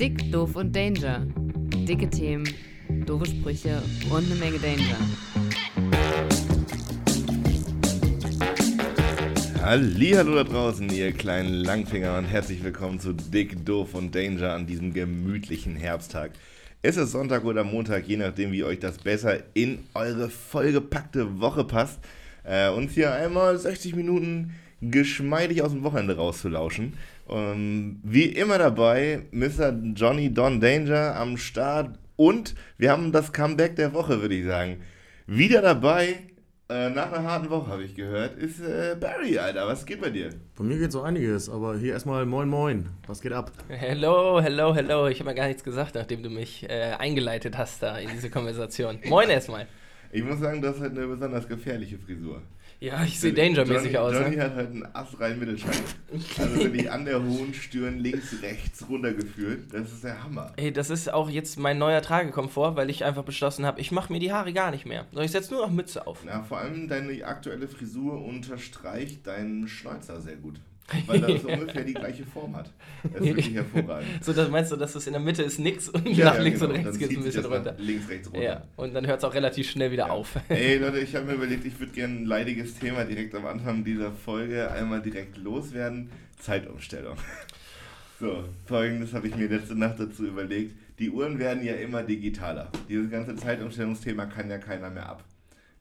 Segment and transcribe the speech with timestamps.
[0.00, 1.26] Dick, doof und Danger.
[1.86, 2.48] Dicke Themen,
[3.04, 4.96] doofe Sprüche und eine Menge Danger.
[9.60, 14.66] Hallo da draußen, ihr kleinen Langfinger und herzlich willkommen zu Dick, Doof und Danger an
[14.66, 16.30] diesem gemütlichen Herbsttag.
[16.80, 21.64] Es ist Sonntag oder Montag, je nachdem, wie euch das besser in eure vollgepackte Woche
[21.64, 21.98] passt.
[22.44, 26.94] Äh, uns hier einmal 60 Minuten geschmeidig aus dem Wochenende rauszulauschen.
[27.30, 29.72] Ähm, wie immer dabei, Mr.
[29.94, 34.80] Johnny Don Danger am Start und wir haben das Comeback der Woche, würde ich sagen.
[35.26, 36.18] Wieder dabei,
[36.68, 39.66] äh, nach einer harten Woche habe ich gehört, ist äh, Barry, Alter.
[39.66, 40.30] Was geht bei dir?
[40.56, 42.88] Bei mir geht so einiges, aber hier erstmal Moin Moin.
[43.06, 43.52] Was geht ab?
[43.68, 45.06] Hello, hello, hello.
[45.06, 48.28] Ich habe ja gar nichts gesagt, nachdem du mich äh, eingeleitet hast da in diese
[48.28, 48.98] Konversation.
[49.04, 49.68] Moin erstmal.
[50.12, 52.42] Ich muss sagen, das ist halt eine besonders gefährliche Frisur.
[52.80, 54.14] Ja, ich sehe dangermäßig aus.
[54.14, 54.42] Johnny ne?
[54.42, 55.82] hat halt einen astreinen Mittelscheitel.
[56.38, 59.72] Also bin ich an der hohen Stirn links, rechts runtergeführt.
[59.72, 60.52] Das ist der Hammer.
[60.56, 64.10] Ey, das ist auch jetzt mein neuer Tragekomfort, weil ich einfach beschlossen habe, ich mache
[64.10, 65.06] mir die Haare gar nicht mehr.
[65.12, 66.24] So, ich setze nur noch Mütze auf.
[66.24, 70.58] Ja, vor allem deine aktuelle Frisur unterstreicht deinen Schnäuzer sehr gut.
[71.06, 72.70] Weil das ungefähr die gleiche Form hat.
[73.02, 74.24] Das ist wirklich hervorragend.
[74.24, 76.42] So, das meinst du, dass es in der Mitte ist nix und Ja, nach ja,
[76.42, 76.72] links genau.
[76.74, 77.74] und rechts geht es ein bisschen das runter.
[77.78, 78.42] Links, rechts runter.
[78.42, 80.12] Ja, und dann hört es auch relativ schnell wieder Ja.
[80.12, 80.36] auf.
[80.48, 83.84] Ey Leute, ich habe mir überlegt, ich würde gerne ein leidiges Thema direkt am Anfang
[83.84, 86.10] dieser Folge einmal direkt loswerden.
[86.38, 87.16] Zeitumstellung.
[88.18, 90.74] So, folgendes habe ich mir letzte Nacht dazu überlegt.
[90.98, 92.70] Die Uhren werden ja immer digitaler.
[92.86, 95.24] Dieses ganze Zeitumstellungsthema kann ja keiner mehr ab.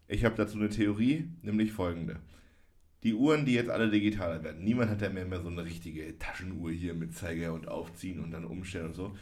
[0.08, 2.16] Ich habe dazu eine Theorie, nämlich folgende.
[3.04, 4.64] Die Uhren, die jetzt alle digitaler werden.
[4.64, 8.32] Niemand hat ja mehr, mehr so eine richtige Taschenuhr hier mit Zeiger und Aufziehen und
[8.32, 9.16] dann umstellen und so.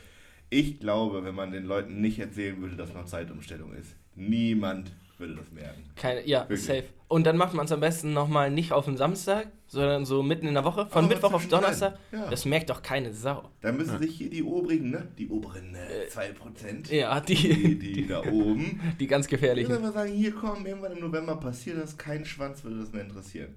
[0.50, 5.36] Ich glaube, wenn man den Leuten nicht erzählen würde, dass noch Zeitumstellung ist, niemand würde
[5.36, 5.83] das merken.
[5.95, 6.64] Keine, ja, Wirklich.
[6.64, 6.83] safe.
[7.08, 10.45] Und dann macht man es am besten nochmal nicht auf den Samstag, sondern so mitten
[10.48, 11.48] in der Woche, von Aber Mittwoch auf.
[11.48, 11.98] Donnerstag.
[12.11, 12.30] Ja.
[12.30, 13.50] Das merkt doch keine Sau.
[13.61, 15.08] Da müssen sich hier die obrigen, ne?
[15.17, 16.93] Die oberen äh, 2%.
[16.93, 18.80] Ja, Die, die, die da oben.
[18.99, 19.71] die ganz Ich würde gefährlichen.
[19.73, 23.55] einfach sagen, hier komm, irgendwann im November passiert das, kein Schwanz würde das mehr interessieren.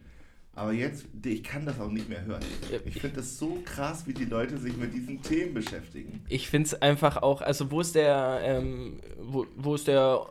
[0.60, 2.42] Aber jetzt, ich kann das auch nicht mehr hören.
[2.84, 6.20] Ich finde das so krass, wie die Leute sich mit diesen Themen beschäftigen.
[6.28, 10.26] Ich finde es einfach auch, also wo ist der, ähm, wo, wo ist der,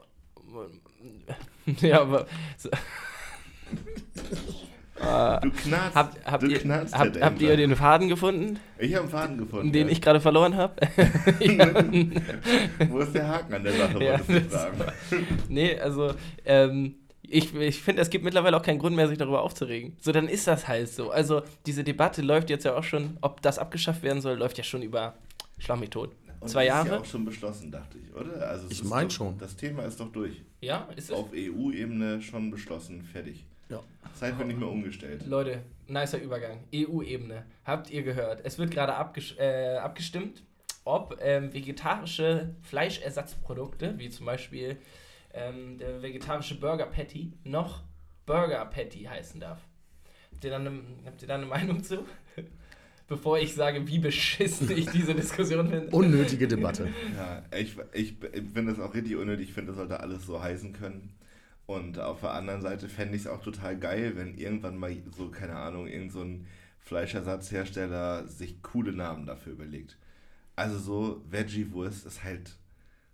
[1.81, 2.69] ja, aber, so,
[4.99, 5.01] Äh,
[5.41, 8.93] Du knarzt, habt, habt, du ihr, knarzt habt, halt habt ihr den Faden gefunden, Ich
[8.93, 9.71] habe einen Faden gefunden.
[9.71, 9.93] den ja.
[9.93, 10.75] ich gerade verloren habe?
[12.89, 15.27] Wo ist der Haken an der Sache, Ja, wolltest du das fragen.
[15.47, 16.13] nee, also,
[16.45, 16.98] ähm,
[17.31, 19.95] ich, ich finde, es gibt mittlerweile auch keinen Grund mehr, sich darüber aufzuregen.
[20.01, 21.11] So, dann ist das halt so.
[21.11, 24.63] Also, diese Debatte läuft jetzt ja auch schon, ob das abgeschafft werden soll, läuft ja
[24.63, 25.15] schon über
[25.57, 26.11] Schlag mich tot.
[26.39, 27.01] Und Zwei das Ist ja Jahre?
[27.01, 28.47] auch schon beschlossen, dachte ich, oder?
[28.47, 29.37] Also Ich ist mein doch- schon.
[29.37, 30.41] Das Thema ist doch durch.
[30.61, 31.11] Ja, ist es?
[31.15, 33.45] Auf EU-Ebene schon beschlossen, fertig.
[33.69, 33.81] Ja.
[34.15, 35.25] Zeit wird nicht mehr umgestellt.
[35.27, 36.59] Leute, nicer Übergang.
[36.73, 37.43] EU-Ebene.
[37.65, 38.41] Habt ihr gehört?
[38.45, 40.41] Es wird gerade abges äh, abgestimmt,
[40.85, 44.77] ob ähm, vegetarische Fleischersatzprodukte, wie zum Beispiel
[45.33, 47.83] ähm, der vegetarische Burger Patty, noch
[48.25, 49.59] Burger Patty heißen darf.
[50.31, 52.05] Habt ihr da eine, habt ihr da eine Meinung zu?
[53.07, 55.89] Bevor ich sage, wie beschissen ich diese Diskussion finde.
[55.89, 56.89] Unnötige Debatte.
[57.17, 59.49] Ja, ich, ich, ich finde das auch richtig unnötig.
[59.49, 61.15] Ich finde, das sollte alles so heißen können.
[61.65, 65.29] Und auf der anderen Seite fände ich es auch total geil, wenn irgendwann mal so,
[65.29, 66.45] keine Ahnung, irgend so ein
[66.81, 69.97] Fleischersatzhersteller sich coole Namen dafür überlegt.
[70.55, 72.58] Also so Veggie-Wurst ist halt,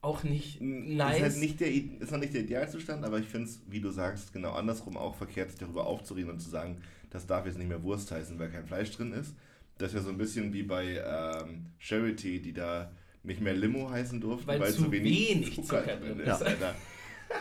[0.06, 1.20] Auch nicht ist nice.
[1.20, 4.32] halt nicht der, ist noch nicht der Idealzustand, aber ich finde es, wie du sagst,
[4.34, 6.78] genau andersrum auch verkehrt, sich darüber aufzureden und zu sagen,
[7.10, 9.34] das darf jetzt nicht mehr Wurst heißen, weil kein Fleisch drin ist.
[9.80, 12.92] Das ist ja so ein bisschen wie bei ähm, Charity, die da
[13.24, 16.28] nicht mehr Limo heißen durften, Weil weil, zu wenig, wenig Zucker, Zucker drin ist.
[16.28, 16.44] ist.
[16.44, 16.76] Alter.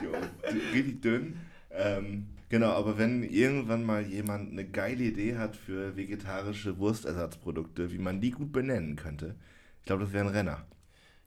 [0.03, 0.13] Jo,
[0.73, 1.37] richtig dünn.
[1.71, 7.99] Ähm, genau, aber wenn irgendwann mal jemand eine geile Idee hat für vegetarische Wurstersatzprodukte, wie
[7.99, 9.35] man die gut benennen könnte,
[9.81, 10.65] ich glaube, das wäre ein Renner.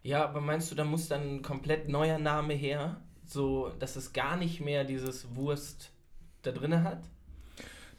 [0.04, 4.14] Ja, aber meinst du, da muss dann ein komplett neuer Name her, so dass es
[4.14, 5.92] gar nicht mehr dieses Wurst
[6.44, 7.04] da drin hat?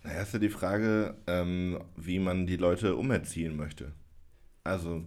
[0.03, 3.93] Naja, ist ja die Frage, ähm, wie man die Leute umerziehen möchte.
[4.65, 5.05] Also,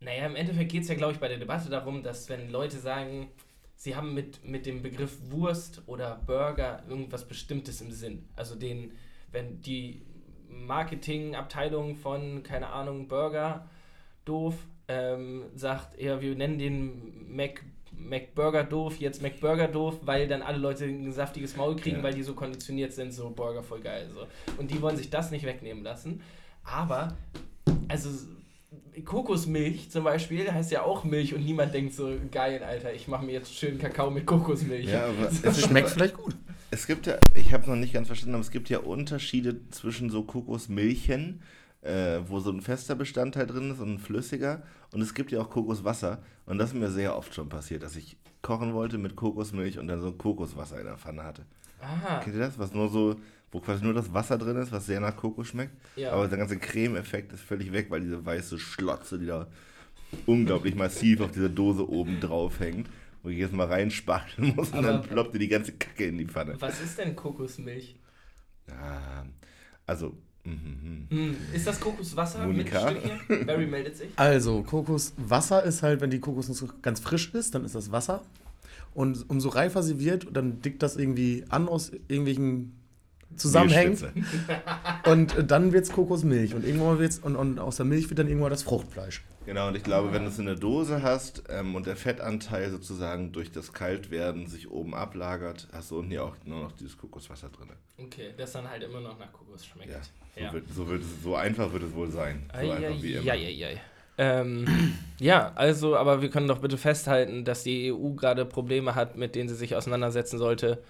[0.00, 2.78] Naja, im Endeffekt geht es ja, glaube ich, bei der Debatte darum, dass wenn Leute
[2.78, 3.30] sagen,
[3.76, 8.28] sie haben mit, mit dem Begriff Wurst oder Burger irgendwas Bestimmtes im Sinn.
[8.36, 8.92] Also den,
[9.32, 10.04] wenn die
[10.48, 13.68] Marketingabteilung von, keine Ahnung, Burger
[14.24, 14.56] doof
[14.88, 17.62] ähm, sagt, ja, wir nennen den Mac,
[17.96, 22.02] McBurger doof, jetzt McBurger doof, weil dann alle Leute ein saftiges Maul kriegen, Ja.
[22.02, 24.08] weil die so konditioniert sind, so Burger voll geil.
[24.12, 24.26] So.
[24.60, 26.20] Und die wollen sich das nicht wegnehmen lassen.
[26.64, 27.16] Aber,
[27.88, 28.08] also
[29.04, 33.24] Kokosmilch zum Beispiel heißt ja auch Milch und niemand denkt so, geil, Alter, ich mache
[33.24, 34.86] mir jetzt schön Kakao mit Kokosmilch.
[34.90, 36.34] ja, aber es, Das ist schmeckt vielleicht gut.
[36.70, 40.10] es gibt ja, ich habe noch nicht ganz verstanden, aber es gibt ja Unterschiede zwischen
[40.10, 41.42] so Kokosmilchen
[41.84, 44.62] äh, wo so ein fester Bestandteil drin ist und ein flüssiger.
[44.92, 46.22] Und es gibt ja auch Kokoswasser.
[46.46, 49.88] Und das ist mir sehr oft schon passiert, dass ich kochen wollte mit Kokosmilch und
[49.88, 51.46] dann so Kokoswasser in der Pfanne hatte.
[51.80, 52.20] Aha.
[52.20, 52.58] Kennt ihr das?
[52.58, 53.16] Was nur so,
[53.52, 55.72] wo quasi nur das Wasser drin ist, was sehr nach Kokos schmeckt.
[55.96, 56.12] Ja.
[56.12, 59.46] Aber der ganze Creme-Effekt ist völlig weg, weil diese weiße Schlotze, die da
[60.26, 62.88] unglaublich massiv auf dieser Dose oben drauf hängt,
[63.22, 66.26] wo ich jetzt mal reinspachteln muss und Aber- dann ploppt die ganze Kacke in die
[66.26, 66.54] Pfanne.
[66.60, 67.96] Was ist denn Kokosmilch?
[68.68, 69.26] Ja,
[69.86, 71.16] also, mhm, mhm.
[71.16, 72.90] Hm, ist das Kokoswasser Monika?
[72.90, 73.46] mit Stückchen?
[73.46, 74.08] Barry meldet sich.
[74.16, 78.22] Also, Kokoswasser ist halt, wenn die Kokosnuss ganz frisch ist, dann ist das Wasser.
[78.94, 82.72] Und umso reifer sie wird, dann dickt das irgendwie an aus irgendwelchen
[83.36, 83.90] Zusammenhängen.
[83.90, 84.62] Mehlspitze.
[85.10, 86.54] Und äh, dann wird es Kokosmilch.
[86.54, 89.22] Und irgendwann wird's, und, und aus der Milch wird dann irgendwann das Fruchtfleisch.
[89.46, 92.70] Genau, und ich glaube, wenn du es in der Dose hast ähm, und der Fettanteil
[92.70, 96.96] sozusagen durch das Kaltwerden sich oben ablagert, hast du unten ja auch nur noch dieses
[96.96, 97.68] Kokoswasser drin.
[97.98, 99.90] Okay, das dann halt immer noch nach Kokos schmeckt.
[99.92, 100.00] Ja,
[100.34, 100.52] so, Ja.
[100.52, 102.48] Wird, so, wird es, so einfach wird es wohl sein.
[102.52, 103.32] So einfach wie immer.
[103.32, 103.80] Eieiei.
[104.16, 104.66] Ähm,
[105.18, 109.34] ja, also, aber wir können doch bitte festhalten, dass die EU gerade Probleme hat, mit
[109.34, 110.82] denen sie sich auseinandersetzen sollte.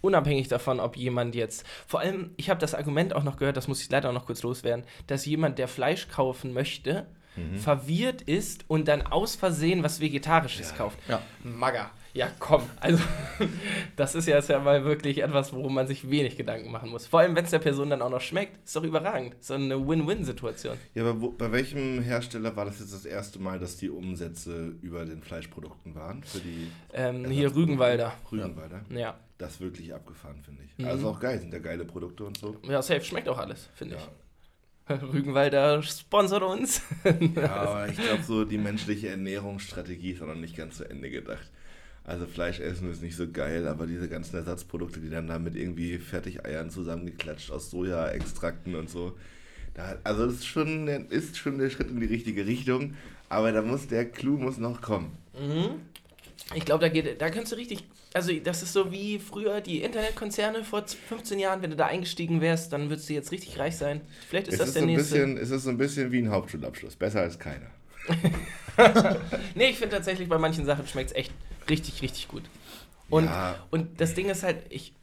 [0.00, 1.64] Unabhängig davon, ob jemand jetzt.
[1.86, 4.26] Vor allem, ich habe das Argument auch noch gehört, das muss ich leider auch noch
[4.26, 7.06] kurz loswerden, dass jemand, der Fleisch kaufen möchte,
[7.36, 7.58] Mhm.
[7.58, 10.76] verwirrt ist und dann aus Versehen was Vegetarisches Ja.
[10.76, 10.98] kauft.
[11.08, 11.22] Ja.
[11.44, 11.90] Magger.
[12.12, 12.62] Ja, komm.
[12.80, 13.02] Also,
[13.96, 17.06] das ist ja jetzt ja mal wirklich etwas, worum man sich wenig Gedanken machen muss.
[17.06, 19.36] Vor allem, wenn es der Person dann auch noch schmeckt, ist doch überragend.
[19.40, 20.76] So eine Win-Win-Situation.
[20.94, 24.74] Ja, aber wo, bei welchem Hersteller war das jetzt das erste Mal, dass die Umsätze
[24.82, 26.24] über den Fleischprodukten waren?
[26.24, 28.12] Für die Ähm, hier Rügenwalder.
[28.32, 28.80] Rügenwalder?
[28.90, 29.18] Ja.
[29.38, 30.76] Das ist wirklich abgefahren, finde ich.
[30.78, 30.90] Mhm.
[30.90, 32.56] Also auch geil, sind ja geile Produkte und so.
[32.68, 33.02] Ja, safe.
[33.02, 34.00] Schmeckt auch alles, finde Ja.
[34.02, 34.10] ich.
[35.12, 36.82] Rügenwalder sponsert uns.
[37.36, 41.08] Ja, aber ich glaube, so die menschliche Ernährungsstrategie ist auch noch nicht ganz zu Ende
[41.10, 41.48] gedacht.
[42.04, 45.54] Also Fleisch essen ist nicht so geil, aber diese ganzen Ersatzprodukte, die dann da mit
[45.54, 49.16] irgendwie Fertigeiern zusammengeklatscht aus Sojaextrakten und so.
[49.74, 52.94] Da, also das ist schon, ist schon der Schritt in die richtige Richtung,
[53.28, 55.12] aber da muss der Clou muss noch kommen.
[55.38, 55.80] Mhm.
[56.54, 59.82] Ich glaube, da geht, da kannst du richtig, also das ist so wie früher die
[59.82, 63.76] Internetkonzerne vor 15 Jahren, wenn du da eingestiegen wärst, dann würdest du jetzt richtig reich
[63.76, 64.00] sein.
[64.28, 65.14] Vielleicht ist Es das ist, der so nächste.
[65.14, 67.70] bisschen, es ist so ein bisschen wie ein Hauptschulabschluss, besser als keiner.
[69.54, 71.32] Nee, ich finde tatsächlich, bei manchen Sachen schmeckt es echt
[71.68, 72.42] richtig, richtig gut.
[73.10, 73.56] Und, Ja.
[73.70, 74.94] und das Ding ist halt, ich,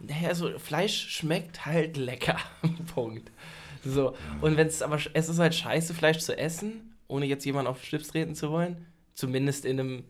[0.00, 2.38] naja, so Fleisch schmeckt halt lecker.
[2.94, 3.30] Punkt.
[3.84, 4.16] So.
[4.40, 7.84] Und wenn es aber, es ist halt scheiße, Fleisch zu essen, ohne jetzt jemanden auf
[7.84, 8.86] Schlips treten zu wollen.
[9.14, 10.04] Zumindest in einem,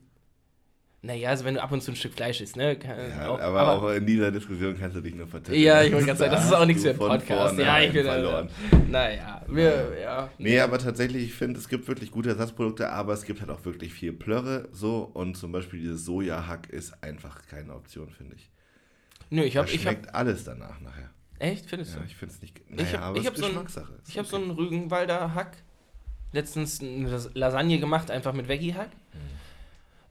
[1.06, 2.76] naja, also wenn du ab und zu ein Stück Fleisch isst, ne?
[2.84, 5.64] Ja, aber, auch in dieser Diskussion kannst du dich nur verteidigen.
[5.64, 7.58] Ja, ich wollte gerade sagen, das ist auch nichts für einen Podcast.
[7.58, 8.48] Ja, ich bin verloren.
[8.90, 10.28] Naja, wir, ja.
[10.38, 13.64] Nee, aber tatsächlich, ich finde, es gibt wirklich gute Ersatzprodukte, aber es gibt halt auch
[13.64, 18.50] wirklich viel Plörre so und zum Beispiel dieses Sojahack ist einfach keine Option, finde ich.
[19.30, 21.10] Nö, ich habe, ich habe, schmeckt alles danach nachher.
[21.38, 22.06] echt, findest Ja, du?
[22.06, 22.60] ich finde es nicht.
[22.76, 24.44] Ich hab- aber ich es hab ist so ein- Ich habe so okay.
[24.44, 25.56] einen Rügenwalder Hack.
[26.32, 28.90] Letztens eine Las- Lasagne gemacht, einfach mit Veggie-Hack.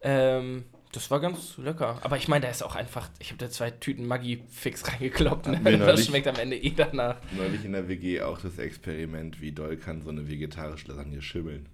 [0.02, 0.64] Ähm,
[0.96, 2.00] das war ganz lecker.
[2.02, 5.48] Aber ich meine, da ist auch einfach, ich habe da zwei Tüten Maggi fix reingekloppt.
[5.48, 5.60] Ne?
[5.64, 6.06] Das neulich.
[6.06, 7.18] schmeckt am Ende eh danach.
[7.38, 11.68] neulich in der WG auch das Experiment, wie doll kann so eine vegetarische Lasagne schimmeln.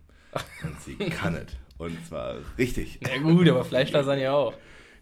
[0.63, 1.47] Und sie kann es.
[1.77, 2.99] Und zwar richtig.
[3.01, 4.53] Na gut, aber Fleischlasagne auch.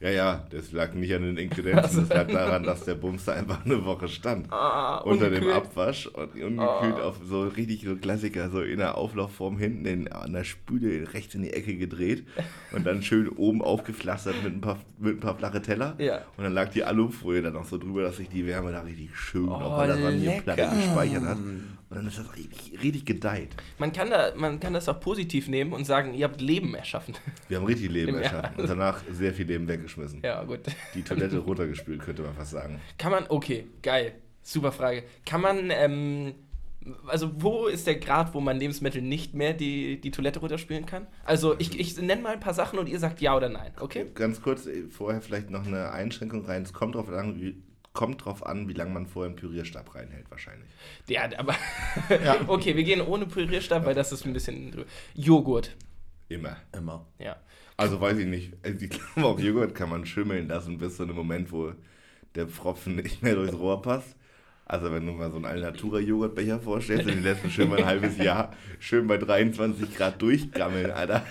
[0.01, 3.33] Ja, ja, das lag nicht an den Ingredienzen, das lag daran, dass der Bums da
[3.33, 4.47] einfach eine Woche stand.
[4.49, 5.55] Ah, unter dem ungekühlt.
[5.57, 10.31] Abwasch und ungekühlt auf so richtig so Klassiker, so in der Auflaufform hinten in, an
[10.31, 12.25] der Spüle rechts in die Ecke gedreht
[12.71, 15.95] und dann schön oben aufgepflastert mit ein paar, mit ein paar flache Teller.
[15.97, 16.21] Ja.
[16.37, 19.09] Und dann lag die Alufolie dann noch so drüber, dass sich die Wärme da richtig
[19.17, 20.75] schön Oh, auf der Lasagneplatte lecker.
[20.77, 21.37] gespeichert hat.
[21.89, 23.55] Und dann ist das richtig, richtig gedeiht.
[23.79, 27.15] Man kann, da, man kann das auch positiv nehmen und sagen, ihr habt Leben erschaffen.
[27.47, 28.21] Wir haben richtig Leben Ja.
[28.21, 30.21] erschaffen und danach sehr viel Leben weggeschmissen.
[30.23, 30.59] ja, gut.
[30.93, 32.79] Die Toilette runtergespült, könnte man fast sagen.
[32.99, 34.13] Kann man, okay, geil.
[34.43, 35.03] Super Frage.
[35.25, 36.35] Kann man, ähm,
[37.07, 41.07] also wo ist der Grad, wo man Lebensmittel nicht mehr die, die Toilette runterspülen kann?
[41.25, 44.05] Also ich, ich nenne mal ein paar Sachen und ihr sagt ja oder nein, okay?
[44.13, 46.61] Ganz kurz, vorher vielleicht noch eine Einschränkung rein.
[46.63, 47.61] Es kommt drauf an, wie,
[47.93, 50.69] kommt drauf an, wie lange man vorher einen Pürierstab reinhält, wahrscheinlich.
[51.07, 51.55] Ja, aber
[52.47, 55.75] okay, wir gehen ohne Pürierstab, weil das ist ein bisschen Joghurt.
[56.29, 56.57] Immer.
[56.75, 57.05] Immer.
[57.17, 57.35] Ja.
[57.77, 58.53] Also weiß ich nicht.
[58.63, 61.73] Also Ich glaube, auch Joghurt kann man schimmeln lassen bis zu einem Moment, wo
[62.35, 64.15] der Pfropfen nicht mehr durchs Rohr passt.
[64.65, 67.85] Also wenn du mal so einen Alnatura-Joghurtbecher vorstellst und den lässt du schön mal ein
[67.87, 71.25] halbes Jahr schön bei 23 Grad durchgammeln, Alter.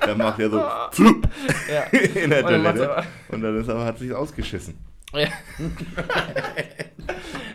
[0.00, 0.58] Dann macht er so
[1.68, 1.82] Ja.
[1.90, 2.92] in der Und dann macht's Toilette.
[2.92, 4.74] aber- Und dann ist aber, hat sich ausgeschissen.
[5.20, 5.28] Ja.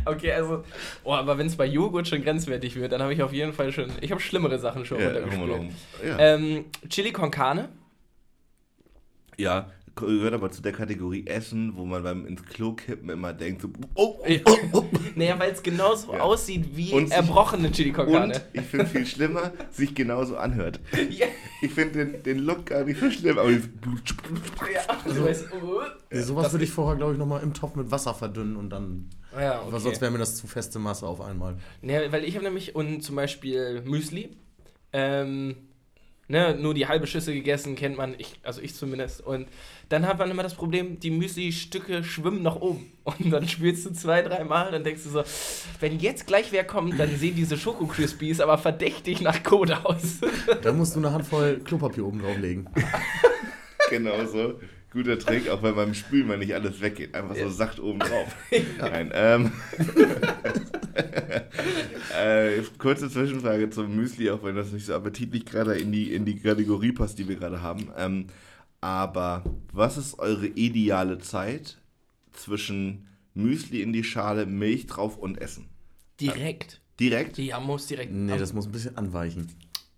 [0.05, 0.63] okay, also,
[1.03, 3.71] oh, aber wenn es bei Joghurt schon grenzwertig wird, dann habe ich auf jeden Fall
[3.71, 5.71] schon, ich habe schlimmere Sachen schon Ja, runtergespült.
[6.05, 6.19] Ja.
[6.19, 7.69] Ähm, Chili con Carne.
[9.37, 13.62] ja, gehört aber zu der Kategorie Essen, wo man beim ins Klo kippen immer denkt,
[13.62, 14.39] so, oh, Ja.
[14.46, 14.84] oh, oh.
[15.16, 16.22] Naja, weil es genauso Ja.
[16.22, 18.34] aussieht wie Und erbrochene Chili con Carne.
[18.36, 20.80] Und ich finde viel schlimmer, sich genauso anhört.
[21.10, 21.25] Ja.
[21.62, 23.68] Ich finde den, den Look gar nicht so schlimm, aber dieses
[24.74, 27.89] Ja, du weißt, uh, Ja, sowas würde ich vorher, glaube ich, nochmal im Topf mit
[27.92, 29.10] Wasser verdünnen und dann.
[29.34, 31.58] ja, Weil sonst wäre mir das zu feste Masse auf einmal.
[31.82, 34.30] Ne, weil ich habe nämlich und zum Beispiel Müsli,
[34.94, 35.56] ähm,
[36.27, 39.22] ne, nur die halbe Schüssel gegessen, kennt man, ich, also ich zumindest.
[39.22, 39.48] Und
[39.89, 42.91] dann hat man immer das Problem, die Müsli-Stücke schwimmen nach oben.
[43.03, 45.24] Und dann spielst du zwei, dreimal, dann denkst du so,
[45.79, 50.19] wenn jetzt gleich wer kommt, dann sehen diese Schoko-Crispies aber verdächtig nach Code aus.
[50.62, 52.69] Da musst du eine Handvoll Klopapier oben drauflegen.
[53.89, 54.60] Genau so.
[54.91, 57.13] Guter Trick, auch wenn beim Spülen mal nicht alles weggeht.
[57.13, 58.36] Einfach so sacht oben drauf.
[58.79, 59.51] Nein, ähm.
[62.17, 66.24] äh, kurze Zwischenfrage zum Müsli, auch wenn das nicht so appetitlich gerade in die, in
[66.25, 67.89] die Kategorie passt, die wir gerade haben.
[67.98, 68.27] Ähm,
[68.79, 71.77] aber was ist eure ideale Zeit
[72.32, 75.67] zwischen Müsli in die Schale, Milch drauf und Essen?
[76.22, 76.82] Direkt.
[77.00, 77.38] Direkt?
[77.38, 78.12] Ja, muss direkt.
[78.12, 79.48] Nee, das muss ein bisschen anweichen.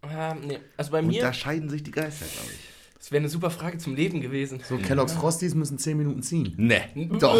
[0.01, 0.59] Ah, nee.
[0.77, 2.68] Also bei Und mir, da scheiden sich die Geister, glaube ich.
[3.09, 4.59] Das wäre eine super Frage zum Leben gewesen.
[4.69, 6.53] So, Kellogg's Frosties müssen 10 Minuten ziehen.
[6.57, 6.81] Ne.
[7.19, 7.35] Doch.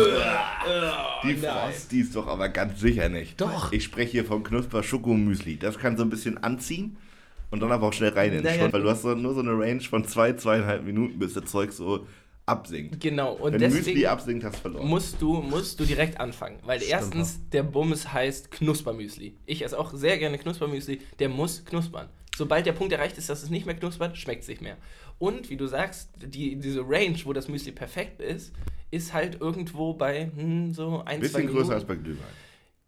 [1.23, 3.39] Die Frosties doch aber ganz sicher nicht.
[3.39, 3.71] Doch.
[3.71, 5.57] Ich spreche hier vom Knusper Schokomüsli.
[5.57, 6.97] Das kann so ein bisschen anziehen
[7.51, 8.61] und dann aber auch schnell rein in den Naja.
[8.61, 11.45] Schund, weil du hast so, nur so eine Range von zwei, zweieinhalb Minuten, bis das
[11.45, 12.07] Zeug so
[12.47, 12.99] absinkt.
[12.99, 13.33] Genau.
[13.33, 14.87] Und Wenn deswegen Müsli absinkt, hast du verloren.
[14.87, 16.57] musst du, musst du direkt anfangen.
[16.65, 19.35] Weil erstens, der Bums heißt Knuspermüsli.
[19.45, 20.99] Ich esse auch sehr gerne Knuspermüsli.
[21.19, 22.07] Der muss knuspern.
[22.39, 24.77] Sobald der Punkt erreicht ist, dass es nicht mehr knuspert, schmeckt es nicht mehr.
[25.17, 28.53] Und wie du sagst, die, diese Range, wo das Müsli perfekt ist,
[28.91, 31.57] ist halt irgendwo bei hm, so ein, zwei bisschen Minuten.
[31.57, 32.23] größer als bei Glühwein.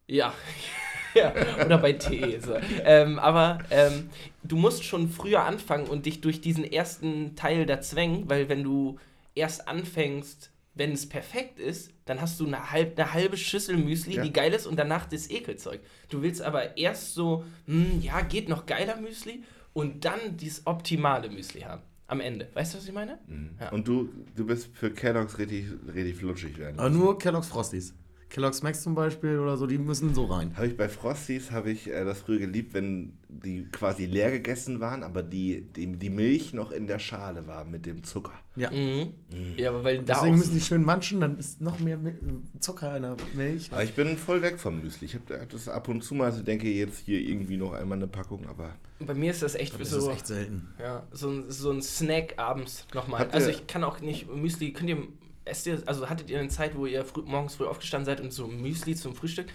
[0.08, 0.34] Ja.
[1.13, 1.34] ja,
[1.65, 2.39] oder bei Tee.
[2.39, 2.55] So.
[2.86, 4.10] Ähm, aber ähm,
[4.41, 8.63] du musst schon früher anfangen und dich durch diesen ersten Teil da zwängen, weil wenn
[8.63, 9.00] du
[9.36, 14.16] erst anfängst, wenn es perfekt ist, dann hast du eine, halb, eine halbe Schüssel Müsli,
[14.16, 14.24] Ja.
[14.24, 15.82] die geil ist und danach das Ekelzeug.
[16.10, 21.30] Du willst aber erst so, hm, ja, geht noch geiler Müsli und dann dieses optimale
[21.30, 21.82] Müsli haben.
[22.08, 22.50] Am Ende.
[22.54, 23.20] Weißt du, was ich meine?
[23.60, 23.70] Ja.
[23.72, 26.78] Und du, du bist für Kellogg's richtig, richtig flutschig werden.
[26.78, 27.94] Aber nur Kellogg's Frosties.
[28.31, 30.55] Kellogg's Max zum Beispiel oder so, die müssen so rein.
[30.55, 34.79] Habe ich bei Frosties, habe ich äh, das früher geliebt, wenn die quasi leer gegessen
[34.79, 38.33] waren, aber die, die, die Milch noch in der Schale war mit dem Zucker.
[38.55, 38.71] Ja.
[38.71, 39.13] Mhm.
[39.57, 42.00] Ja, aber weil da Deswegen müssen die schön manchen, dann ist noch mehr
[42.59, 43.69] Zucker in der Milch.
[43.71, 45.05] Aber ich bin voll weg vom Müsli.
[45.07, 48.07] Ich habe das ab und zu mal, also denke jetzt hier irgendwie noch einmal eine
[48.07, 49.97] Packung, aber bei mir ist das echt Das so.
[49.97, 50.69] ist echt selten.
[50.79, 53.27] Ja, so ein, so ein Snack abends nochmal.
[53.31, 54.97] Also ich kann auch nicht Müsli, könnt ihr,
[55.45, 58.31] esst ihr, also hattet ihr eine Zeit, wo ihr früh, morgens früh aufgestanden seid und
[58.31, 59.48] so Müsli zum Frühstück?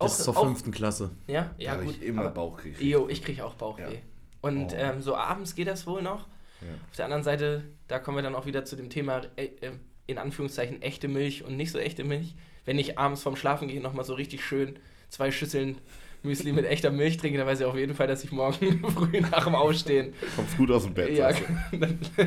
[0.00, 1.10] Bis zur fünften Klasse.
[1.26, 1.96] Ja, ja da habe gut.
[1.96, 2.80] ich immer Bauchkrieg.
[2.80, 3.94] Jo, ich kriege auch Bauchweh.
[3.94, 4.00] Ja.
[4.40, 4.76] Und Oh.
[4.76, 6.28] ähm, so abends geht das wohl noch.
[6.60, 6.68] Ja.
[6.90, 9.72] Auf der anderen Seite, da kommen wir dann auch wieder zu dem Thema, äh, äh,
[10.06, 12.36] in Anführungszeichen, echte Milch und nicht so echte Milch.
[12.64, 15.78] Wenn ich abends vorm Schlafen gehe, nochmal so richtig schön zwei Schüsseln
[16.22, 19.20] Müsli mit echter Milch trinke, dann weiß ich auf jeden Fall, dass ich morgen früh
[19.20, 20.12] nach dem Aufstehen.
[20.36, 21.16] Kommst gut aus dem Bett.
[21.16, 21.38] Ja, du.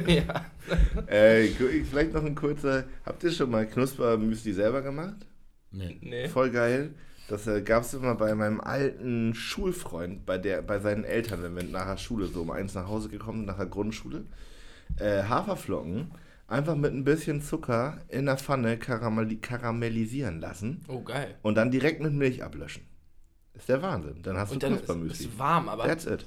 [0.12, 0.46] ja.
[1.08, 1.48] Äh,
[1.90, 2.86] vielleicht noch ein kurzer.
[3.06, 5.16] Habt ihr schon mal Knusper-Müsli selber gemacht?
[5.72, 5.98] Nee.
[6.02, 6.28] Nee.
[6.28, 6.94] Voll geil.
[7.28, 11.56] Das äh, gab es immer bei meinem alten Schulfreund, bei, der, bei seinen Eltern, wenn
[11.56, 14.26] wir nachher Schule so um eins nach Hause gekommen sind, nach der Grundschule.
[15.00, 16.12] Äh, Haferflocken
[16.48, 21.36] einfach mit ein bisschen Zucker in der Pfanne karamelli karamellisieren lassen Oh, geil.
[21.42, 22.84] und dann direkt mit Milch ablöschen.
[23.62, 24.22] Ist der Wahnsinn.
[24.24, 25.26] Dann hast Und du dann ist Knuspermüsli.
[25.28, 25.86] es warm, aber.
[25.86, 26.26] That's it.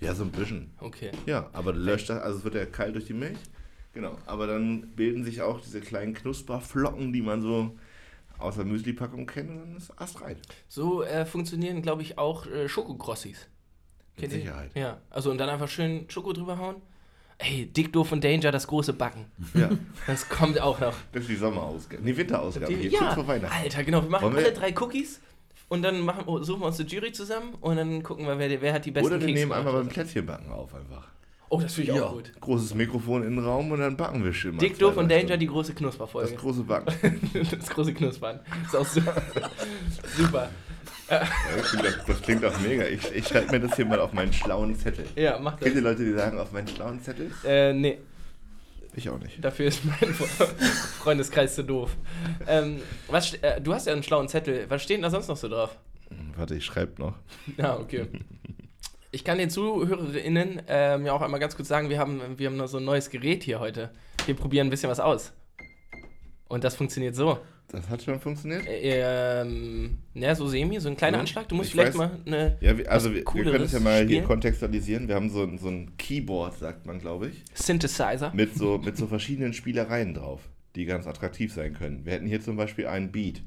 [0.00, 0.72] Ja, so ein bisschen.
[0.80, 1.10] Okay.
[1.26, 3.38] Ja, aber du löscht das, also es wird ja kalt durch die Milch.
[3.94, 7.74] Genau, aber dann bilden sich auch diese kleinen Knusperflocken, die man so
[8.38, 10.36] aus der Müsli-Packung kennt und dann ist astrein.
[10.68, 13.48] So äh, funktionieren, glaube ich, auch äh, Schokokrossis.
[14.20, 14.30] Mit?
[14.30, 14.70] Sicherheit.
[14.74, 16.76] Ja, also und dann einfach schön Schoko drüber hauen.
[17.38, 19.26] Ey, Dick, Doof und Danger, das große Backen.
[19.54, 19.70] Ja,
[20.06, 20.94] Das kommt auch noch.
[21.12, 22.02] das ist die Sommerausgabe.
[22.02, 22.74] Nee, Winterausgabe.
[22.74, 23.54] Hier, ja, kurz vor Weihnachten.
[23.56, 24.02] Alter, genau.
[24.02, 25.20] Wir machen Wollen wir- alle drei Cookies
[25.68, 28.60] und dann machen, oh, suchen wir uns eine Jury zusammen und dann gucken wir, wer,
[28.60, 29.72] wer hat die besten Oder wir Kekse nehmen gemacht.
[29.74, 31.08] beim Plätzchenbacken auf einfach.
[31.48, 32.04] Oh, das finde ich Ja.
[32.06, 32.32] auch gut.
[32.40, 35.36] Großes Mikrofon in den Raum und dann backen wir schön mal Dick, Doof und Danger,
[35.36, 36.32] die große Knusperfolge.
[36.32, 36.92] Das große Backen.
[37.50, 38.40] das große Knuspern.
[38.64, 39.22] Ist auch super.
[40.16, 40.48] super.
[41.08, 41.22] Ja,
[41.56, 42.84] ich finde, das, das klingt auch mega.
[42.86, 45.06] Ich, ich schreibe mir das hier mal auf meinen schlauen Zettel.
[45.14, 45.60] Ja, mach das.
[45.60, 47.30] Kennt ihr Leute, die sagen, auf meinen schlauen Zettel?
[47.44, 47.98] Äh, nee.
[48.96, 49.44] Ich auch nicht.
[49.44, 51.94] Dafür ist mein Freundeskreis zu doof.
[52.46, 54.64] Ähm, was, äh, du hast ja einen schlauen Zettel.
[54.70, 55.76] Was steht denn da sonst noch so drauf?
[56.08, 57.14] Hm, Warte, ich schreibe noch.
[57.58, 58.06] Ja, okay.
[59.10, 62.56] Ich kann den ZuhörerInnen ähm, ja auch einmal ganz kurz sagen, wir haben, wir haben
[62.56, 63.90] noch so ein neues Gerät hier heute.
[64.24, 65.32] Wir probieren ein bisschen was aus.
[66.48, 67.38] Und das funktioniert so.
[67.68, 68.64] Das hat schon funktioniert?
[68.68, 71.48] Ähm, ja, so semi, so ein kleiner Ja, Anschlag.
[71.48, 72.10] Du musst ich vielleicht weiß.
[72.10, 74.24] mal eine Ja, wir, also wir, wir können es ja mal hier spielen?
[74.24, 75.08] kontextualisieren.
[75.08, 78.32] Wir haben so, ein- so ein Keyboard, sagt man, glaube ich, Synthesizer.
[78.34, 80.42] mit so, mit so verschiedenen Spielereien drauf,
[80.76, 82.04] die ganz attraktiv sein können.
[82.06, 83.42] Wir hätten hier zum Beispiel einen Beat.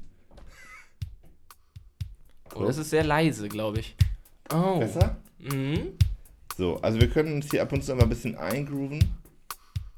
[2.54, 3.96] Oh, das ist sehr leise, glaube ich.
[4.52, 4.78] Oh.
[4.80, 5.16] Besser?
[5.38, 5.92] Mhm.
[6.56, 8.98] So, also wir können uns hier ab und zu mal ein bisschen eingrooven,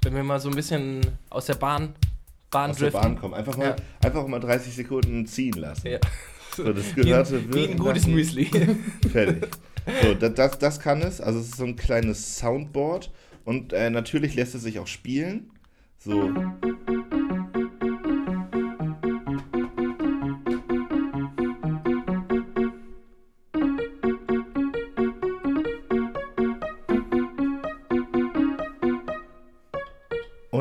[0.03, 1.01] Wenn wir mal so ein bisschen
[1.31, 1.95] aus der Bahn,
[2.53, 3.15] Bahn aus der driften.
[3.15, 3.35] Bahn kommen.
[3.35, 3.77] Einfach mal, Ja.
[4.05, 5.89] einfach mal 30 Sekunden ziehen lassen.
[5.89, 5.99] Ja.
[6.57, 8.07] So, das gehörte wie ein gutes.
[8.07, 8.45] Müsli.
[9.13, 9.49] Fertig.
[10.03, 11.21] So, das, das, das kann es.
[11.21, 13.11] Also es ist so ein kleines Soundboard.
[13.45, 15.51] Und äh, natürlich lässt es sich auch spielen.
[15.99, 16.31] So.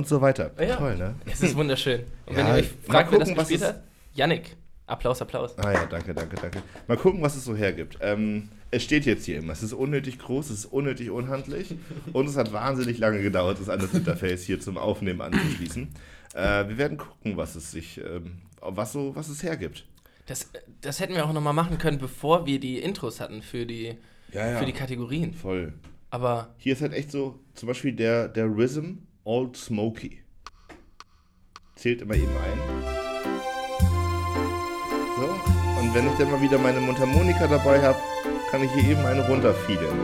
[0.02, 0.52] Und so weiter.
[0.60, 0.78] Ja.
[0.78, 1.14] Toll, ne?
[1.32, 2.02] Es ist wunderschön.
[2.26, 3.84] Und Ja, wenn ihr euch mal fragt, wer das gucken, was gespielt es- hat,
[4.16, 4.56] Yannick.
[4.88, 5.56] Applaus, Applaus.
[5.60, 6.64] Ah ja, danke, danke, danke.
[6.88, 8.00] Mal gucken, was es so hergibt.
[8.02, 9.54] Ähm, es steht jetzt hier immer.
[9.54, 11.76] Es ist unnötig groß, es ist unnötig unhandlich
[12.14, 15.90] und es hat wahnsinnig lange gedauert, das an das Interface hier zum Aufnehmen anzuschließen.
[16.34, 19.86] Äh, wir werden gucken, was es sich, ähm, was so, was es hergibt.
[20.26, 20.50] Das,
[20.82, 23.98] das hätten wir auch nochmal machen können, bevor wir die Intros hatten für die,
[24.34, 25.34] Ja, für die Kategorien.
[25.36, 25.74] Voll.
[26.10, 30.20] Aber Hier ist halt echt so, zum Beispiel der, der Rhythm Old Smoky.
[31.76, 32.60] Zählt immer eben ein.
[35.18, 37.98] So, und wenn ich dann mal wieder meine Mundharmonika dabei habe,
[38.50, 39.98] kann ich hier eben eine runterfielen.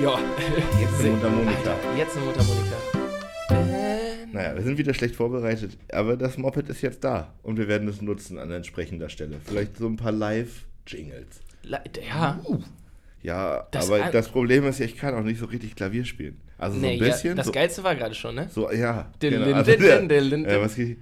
[0.00, 0.18] ja,
[0.80, 1.70] Jetzt eine Mundharmonika.
[1.74, 2.76] Alter, jetzt eine Mundharmonika.
[3.50, 7.68] Äh, Naja, wir sind wieder schlecht vorbereitet, aber das Moped ist jetzt da und wir
[7.68, 9.40] werden es nutzen an entsprechender Stelle.
[9.44, 11.40] Vielleicht so ein paar Live-Jingles.
[11.64, 12.38] le- ja,
[13.22, 16.40] Ja, Das aber das Problem ist ja, ich kann auch nicht so richtig Klavier spielen.
[16.60, 17.30] Also so nee, ein bisschen.
[17.30, 18.48] ja, das so, Geilste war gerade schon, ne?
[18.50, 19.10] so, ja.
[19.22, 19.44] Din, genau.
[19.46, 20.46] din, Also din, äh, din.
[20.60, 20.96] was geht hier?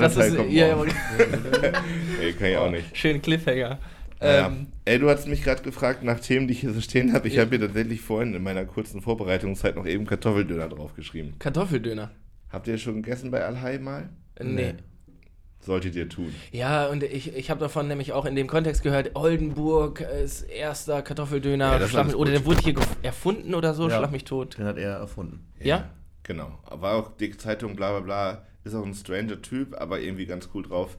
[0.00, 0.76] Das Teil ist, kommt ja, ja,
[2.20, 2.96] Nee, kann ich auch nicht.
[2.96, 3.78] schön Cliffhanger.
[4.22, 4.46] Ja.
[4.46, 7.26] Ähm, Ey, du hast mich gerade gefragt nach Themen, die ich hier so stehen habe.
[7.26, 11.34] Ich habe hier tatsächlich vorhin in meiner kurzen Vorbereitungszeit noch eben Kartoffeldöner draufgeschrieben.
[11.38, 12.10] Kartoffeldöner.
[12.50, 14.10] Habt ihr schon gegessen bei Alhai mal?
[14.36, 14.74] Äh, Nee.
[15.62, 16.34] Solltet ihr tun.
[16.52, 21.02] Ja, und ich, ich habe davon nämlich auch in dem Kontext gehört, Oldenburg ist erster
[21.02, 21.78] Kartoffeldöner.
[21.78, 23.98] Ja, schlag oder der wurde hier gef- erfunden oder so, Ja.
[23.98, 24.56] schlag mich tot.
[24.58, 25.46] Den hat er erfunden.
[25.60, 25.90] Ja?
[26.22, 26.58] Genau.
[26.70, 28.46] War auch dicke Zeitung, bla bla bla.
[28.64, 30.96] Ist auch ein stranger Typ, aber irgendwie ganz cool drauf.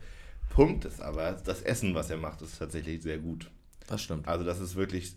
[0.50, 3.50] Punkt ist aber, das Essen, was er macht, ist tatsächlich sehr gut.
[3.92, 4.28] Das stimmt.
[4.28, 5.14] Also das ist wirklich...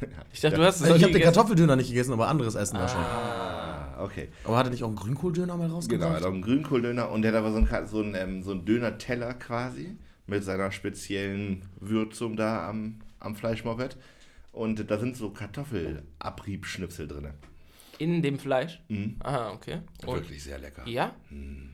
[0.32, 1.22] Ich dachte, du hast es Also ich habe den.
[1.22, 3.00] Kartoffeldöner nicht gegessen, aber anderes Essen da schon.
[3.00, 4.28] Ah, okay.
[4.44, 6.14] Aber hat er nicht auch einen Grünkohldöner mal Genau, er rausgebracht?
[6.14, 8.64] hat auch einen Grünkohldöner und der hat aber so einen, so einen, ähm, so einen
[8.64, 9.96] Döner-Teller quasi
[10.28, 13.96] mit seiner speziellen Würzung da am, am Fleischmoped.
[14.52, 17.28] Und da sind so Kartoffelabriebschnipsel drin.
[17.98, 18.80] In dem Fleisch?
[18.88, 19.16] Mhm.
[19.20, 19.80] Ah, okay.
[20.06, 20.86] Und, Wirklich sehr lecker.
[20.86, 21.12] ja?
[21.30, 21.70] Mm.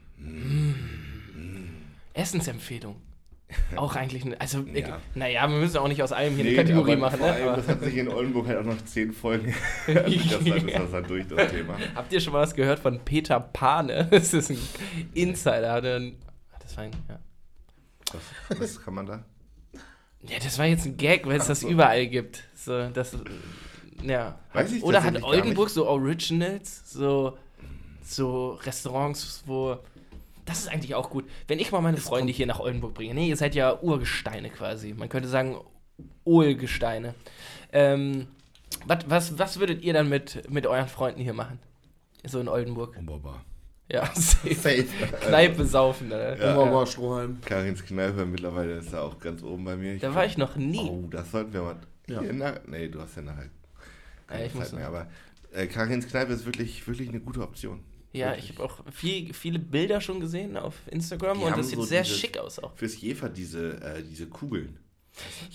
[2.15, 2.97] Essensempfehlung.
[3.77, 5.01] Auch eigentlich, also, Ja.
[5.15, 7.27] naja, wir müssen auch nicht aus allem hier Nee, eine Kategorie machen, ne?
[7.33, 9.55] allem, das hat sich in Oldenburg halt auch noch zehn Folgen.
[9.87, 10.33] das ist
[10.75, 11.77] das halt durch das Thema.
[11.95, 14.09] habt ihr schon mal was gehört von Peter Pane?
[14.11, 14.59] Das ist ein
[15.15, 15.81] Insider.
[15.81, 17.19] Das war ein, ja.
[18.49, 19.25] Was, was kann man da?
[20.23, 22.45] Ja, das war jetzt ein Gag, weil es das überall gibt.
[22.55, 23.17] So, das,
[24.03, 24.39] ja.
[24.53, 27.37] Weiß ich Oder hat Oldenburg so Originals, so,
[28.03, 29.79] so Restaurants, wo.
[30.45, 31.25] Das ist eigentlich auch gut.
[31.49, 34.93] Wenn ich mal meine Freunde hier nach Oldenburg bringe, nee, ihr seid ja Urgesteine quasi.
[34.93, 35.57] Man könnte sagen,
[36.25, 37.15] Ohlgesteine.
[37.73, 38.27] Ähm,
[38.87, 41.59] was, was, was würdet ihr dann mit, mit euren Freunden hier machen?
[42.27, 42.97] So in Oldenburg.
[42.97, 43.45] Umbaubar.
[43.91, 44.55] Ja, safe.
[44.55, 44.87] Safe.
[45.21, 46.09] Kneipe saufen.
[46.09, 46.39] Ne?
[46.41, 46.87] Ja.
[46.87, 47.41] Strohhalm.
[47.45, 49.99] Karins Kneipe mittlerweile ist da auch ganz oben bei mir.
[49.99, 50.89] Da war ich noch nie.
[50.89, 51.77] Oh, das sollten wir mal.
[52.09, 52.21] Ja.
[52.21, 53.49] Hier nach, nee, du hast ja nachher
[54.27, 54.89] keine Ja, ich muss Zeit mehr.
[54.89, 55.07] Aber
[55.53, 57.81] äh, Karins Kneipe ist wirklich, wirklich eine gute Option.
[58.15, 58.51] Ja, Wirklich.
[58.51, 61.85] ich habe auch viel, viele Bilder schon gesehen auf Instagram Die und das sieht so
[61.85, 62.73] sehr dieses- schick aus auch.
[62.77, 64.79] Fürs Jefer diese, äh, diese Kugeln.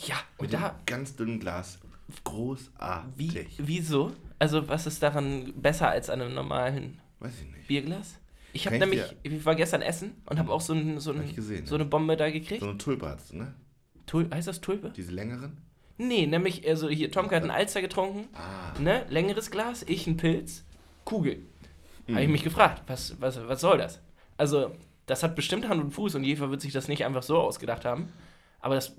[0.05, 1.79] Ja, und Mit da, ganz dünnen Glas.
[2.23, 3.17] Großartig.
[3.17, 4.11] wie, wieso?
[4.39, 6.99] Also, was ist daran besser als an einem normalen
[7.61, 7.67] ich.
[7.67, 8.19] Bierglas?
[8.53, 11.11] Ich habe Kann ich nämlich, ich war gestern essen und habe auch so, ein, so,
[11.11, 12.61] ein, gesehen, so eine Bombe da gekriegt.
[12.61, 13.53] So eine Tulpe hat's, ne?
[14.05, 14.91] Tul heißt das Tulpe?
[14.95, 15.57] Diese längeren?
[15.97, 18.73] Nee, nämlich, also hier, Tomka hat einen Alster getrunken, Ah.
[18.79, 19.05] ne?
[19.09, 20.63] Längeres Glas, ich einen Pilz,
[21.05, 21.45] Kugel.
[22.09, 22.31] Habe ich Mhm.
[22.33, 24.01] mich gefragt, was, was, was soll das?
[24.37, 27.39] Also, das hat bestimmt Hand und Fuß und Jefer wird sich das nicht einfach so
[27.39, 28.11] ausgedacht haben.
[28.59, 28.95] Aber das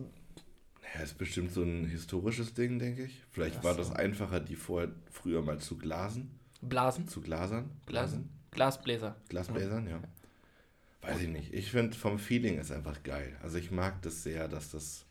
[0.94, 3.22] Ja, ist bestimmt so ein historisches Ding, denke ich.
[3.30, 6.30] Vielleicht war das einfacher, die vorher früher mal zu glasen.
[6.62, 7.70] Blasen, Zu glasern?
[7.86, 9.16] Blasen, Glasbläser.
[9.28, 10.00] Glasbläsern, ja.
[11.02, 11.54] Weiß ich nicht.
[11.54, 13.38] Ich finde vom Feeling ist einfach geil.
[13.42, 15.06] Also ich mag das sehr, dass das,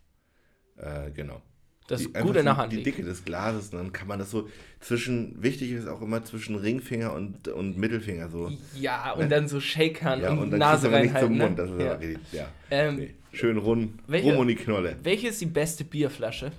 [0.77, 1.41] äh, genau.
[1.89, 2.83] Das Die- in der Hand Die.
[2.83, 4.47] Dicke des Glases, und dann kann man das so
[4.79, 8.51] zwischen, wichtig ist auch immer zwischen Ringfinger und, und Mittelfinger so.
[8.79, 11.29] Ja, und dann so Shakern Ja, und, und dann Nase reinhalten.
[11.29, 11.63] zum Mund, ne?
[11.63, 11.91] das ist ja.
[11.91, 12.47] aber richtig, ja.
[12.71, 13.13] ähm, Nee.
[13.31, 14.95] Schön rund, welche- rum um die Knolle.
[15.03, 16.51] Welche ist die beste Bierflasche?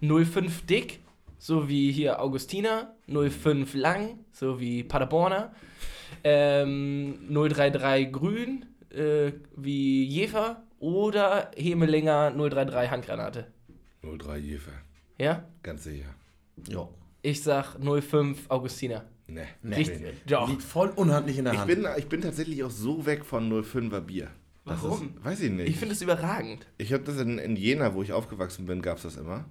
[0.00, 1.00] 05 dick,
[1.38, 5.52] so wie hier Augustiner, 05 lang, so wie Paderborner,
[6.24, 13.46] ähm, 033 grün, äh, wie Jefer oder Hemelinger 033 Handgranate.
[14.02, 14.72] 03 Jefer,
[15.18, 15.44] Ja?
[15.62, 16.14] ganz sicher.
[16.68, 16.88] Ja.
[17.22, 19.04] Ich sag 05 Augustiner.
[19.28, 19.42] Nee.
[19.62, 19.76] Nee.
[19.76, 20.48] Richtig, doch.
[20.48, 21.68] Liegt voll unhandlich in der Ich Hand.
[21.68, 24.28] bin, ich bin tatsächlich auch so weg von 05er Bier.
[24.64, 25.14] Das Warum?
[25.16, 25.68] Ist, weiß ich nicht.
[25.68, 26.66] Ich finde es überragend.
[26.78, 29.44] Ich habe das in, in Jena, wo ich aufgewachsen bin, gab es das immer.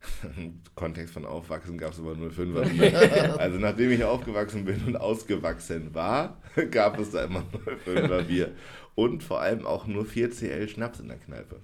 [0.36, 3.36] Im Kontext von Aufwachsen gab es immer 05er Bier.
[3.38, 7.44] also nachdem ich aufgewachsen bin und ausgewachsen war, gab es da immer
[7.86, 8.54] 05er Bier.
[8.94, 11.60] Und vor allem auch nur 4CL Schnaps in der Kneipe.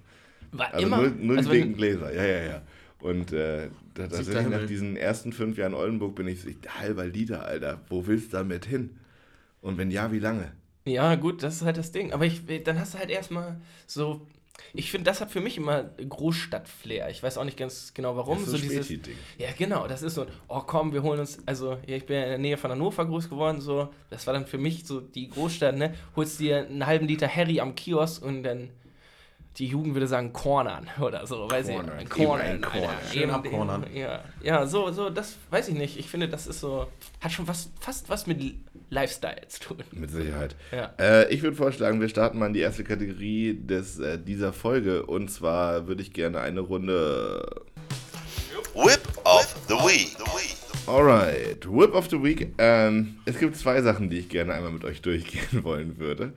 [0.51, 0.97] War Also immer.
[1.09, 2.61] nur die also dicken Gläser, ja, ja, ja.
[2.99, 7.45] Und äh, tatsächlich nach diesen ersten fünf Jahren Oldenburg bin ich so, ich- halber Liter,
[7.45, 7.81] Alter.
[7.89, 8.97] Wo willst du damit hin?
[9.61, 10.51] Und wenn ja, wie lange?
[10.85, 12.13] Ja, gut, das ist halt das Ding.
[12.13, 14.25] Aber ich, dann hast du halt erstmal so.
[14.73, 17.09] Ich finde, das hat für mich immer Großstadt-Flair.
[17.09, 18.39] Ich weiß auch nicht ganz genau warum.
[18.39, 19.15] Das ist so dieses, Späti-Ding.
[19.37, 22.23] ja, genau, das ist so, oh komm, wir holen uns, also ja, ich bin ja
[22.23, 25.29] in der Nähe von Hannover groß geworden, so, das war dann für mich so die
[25.29, 25.93] Großstadt, ne?
[26.15, 28.69] Holst dir einen halben Liter Harry am Kiosk und dann,
[29.59, 32.09] die Jugend würde sagen, Cornern oder so, weiß Cornern, ich.
[32.09, 32.89] Cornern, ein Corner.
[32.89, 33.11] Alter.
[33.11, 33.83] Schön Eben, abcornern.
[33.83, 35.97] eben, Ja, ja so, so, das weiß ich nicht.
[35.97, 36.87] Ich finde, das ist so,
[37.21, 38.55] hat schon was, fast was mit
[38.89, 39.77] Lifestyle zu tun.
[39.91, 40.55] Mit Sicherheit.
[40.71, 40.93] Ja.
[40.99, 45.05] Äh, ich würde vorschlagen, wir starten mal in die erste Kategorie des, äh, dieser Folge.
[45.05, 47.63] Und zwar würde ich gerne eine Runde.
[48.75, 50.15] Whip of the Week.
[50.87, 52.53] Alright, Whip of the Week.
[52.59, 56.31] Ähm, es gibt zwei Sachen, die ich gerne einmal mit euch durchgehen wollen würde.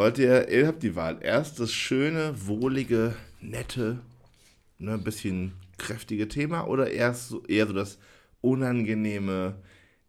[0.00, 1.18] Wollt ihr, ihr habt die Wahl.
[1.20, 3.98] Erst das schöne, wohlige, nette,
[4.78, 7.98] ne, ein bisschen kräftige Thema oder erst so, eher so das
[8.40, 9.56] unangenehme,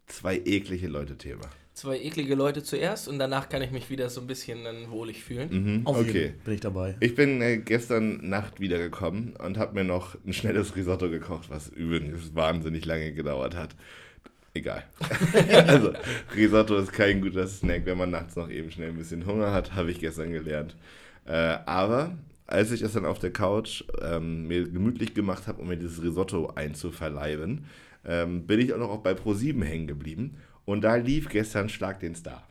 [0.06, 1.42] zwei eklige Leute-Thema?
[1.74, 5.22] Zwei eklige Leute zuerst und danach kann ich mich wieder so ein bisschen dann wohlig
[5.22, 5.50] fühlen.
[5.80, 6.22] Mhm, Auf okay.
[6.22, 6.96] jeden bin ich dabei.
[7.00, 11.68] Ich bin äh, gestern Nacht wiedergekommen und habe mir noch ein schnelles Risotto gekocht, was
[11.68, 13.76] übrigens wahnsinnig lange gedauert hat.
[14.54, 14.84] Egal.
[15.66, 15.92] also,
[16.36, 19.74] Risotto ist kein guter Snack, wenn man nachts noch eben schnell ein bisschen Hunger hat,
[19.74, 20.76] habe ich gestern gelernt.
[21.24, 25.68] Äh, aber als ich es dann auf der Couch ähm, mir gemütlich gemacht habe, um
[25.68, 27.64] mir dieses Risotto einzuverleiben,
[28.04, 30.36] ähm, bin ich auch noch bei Pro7 hängen geblieben.
[30.64, 32.46] Und da lief gestern Schlag den Star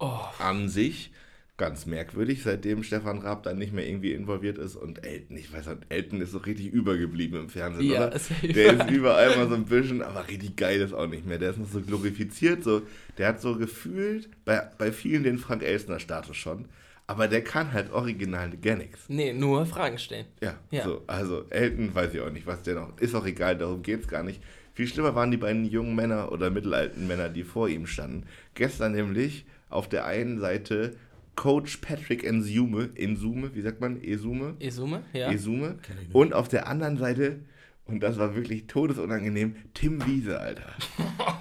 [0.00, 1.10] Oh, an sich
[1.58, 5.66] ganz merkwürdig, seitdem Stefan Raab dann nicht mehr irgendwie involviert ist und Elton, ich weiß
[5.66, 8.14] nicht, Elton ist so richtig übergeblieben im Fernsehen, Ja, oder?
[8.14, 11.38] ist Der ist überall mal so ein bisschen, aber richtig geil ist auch nicht mehr.
[11.38, 12.82] Der ist noch so glorifiziert, so,
[13.18, 16.66] der hat so gefühlt bei, bei vielen den Frank Elstner Status schon,
[17.08, 19.00] aber der kann halt original gar nichts.
[19.08, 20.26] nee, nur Fragen stellen.
[20.40, 20.84] Ja, Ja.
[20.84, 24.02] so, also Elton weiß ich auch nicht, was der noch, ist auch egal, darum geht
[24.02, 24.40] es gar nicht.
[24.74, 28.26] Viel schlimmer waren die beiden jungen Männer oder mittelalten Männer, die vor ihm standen.
[28.54, 30.94] Gestern nämlich auf der einen Seite
[31.38, 34.56] Coach Patrick Ensume, Ensume, wie sagt man, Esume?
[34.58, 35.30] Esume, ja.
[35.30, 35.78] Esume.
[36.12, 37.38] Und auf der anderen Seite,
[37.84, 40.74] und das war wirklich todesunangenehm, Tim Wiese, Alter.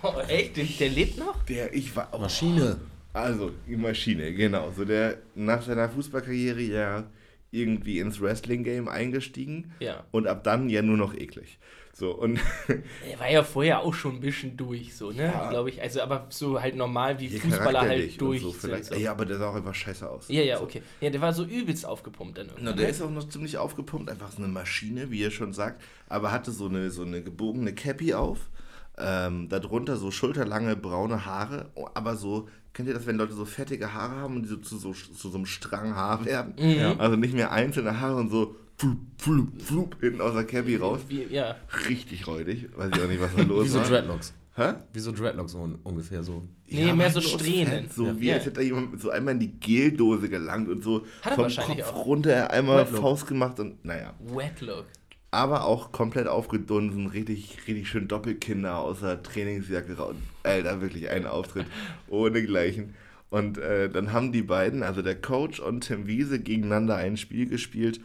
[0.04, 0.56] Oh, echt?
[0.56, 1.44] Der, der lebt noch?
[1.46, 2.78] Der, ich war, oh, Maschine.
[3.12, 4.72] also, die Maschine, genau.
[4.72, 7.04] So der nach seiner Fußballkarriere ja
[7.50, 9.74] irgendwie ins Wrestling-Game eingestiegen.
[9.80, 10.04] Ja.
[10.12, 11.58] Und ab dann ja nur noch eklig.
[11.98, 12.40] So, und
[13.12, 15.24] Er war ja vorher auch schon ein bisschen durch, so, ne?
[15.24, 15.50] Ja.
[15.50, 15.82] Glaube ich.
[15.82, 18.96] Also, aber so halt normal, wie hier Fußballer halt durch so vielleicht.
[18.96, 20.28] Ja, aber der sah auch einfach scheiße aus.
[20.28, 20.66] Ja, ja, so.
[20.66, 20.84] okay.
[21.02, 22.92] Ja, der war so übelst aufgepumpt dann Na, der ne?
[22.92, 26.52] ist auch noch ziemlich aufgepumpt, einfach so eine Maschine, wie er schon sagt, aber hatte
[26.52, 28.52] so eine, so eine gebogene Cappy auf,
[29.00, 33.46] ähm, darunter so schulterlange braune Haare, oh, aber so, kennt ihr das, wenn Leute so
[33.46, 36.54] fettige Haare haben und die so zu so, zu so einem Strang Haar werden?
[36.60, 37.00] Mhm.
[37.00, 41.02] Also nicht mehr einzelne Haare und so flup, flup, flup, hinten aus der Cappy raus.
[41.08, 41.56] Wie, ja.
[41.90, 43.80] Richtig räudig, weiß ich auch nicht, was da los Wie so.
[43.82, 44.34] Dreadlocks.
[44.56, 44.74] Hä?
[44.94, 46.44] Wie so Dreadlocks so ungefähr so.
[46.68, 47.68] Nee, mehr so Strähnen.
[47.84, 48.20] fett, So Ja.
[48.20, 48.36] wie Ja.
[48.36, 51.86] als hätte da jemand so einmal in die Geldose gelangt und so Hat vom wahrscheinlich
[51.86, 52.06] Kopf auch.
[52.08, 53.02] runter einmal Wetlook.
[53.02, 54.14] Faust gemacht und naja.
[54.20, 54.86] Wet Look.
[55.30, 60.16] Aber auch komplett aufgedunsen, richtig, richtig schön Doppelkinder aus der Trainingsjacke raus.
[60.44, 61.68] Alter, wirklich ein Auftritt
[62.08, 62.96] ohne Gleichen.
[63.30, 67.48] Und äh, dann haben die beiden, also der Coach und Tim Wiese, gegeneinander ein Spiel
[67.48, 68.00] gespielt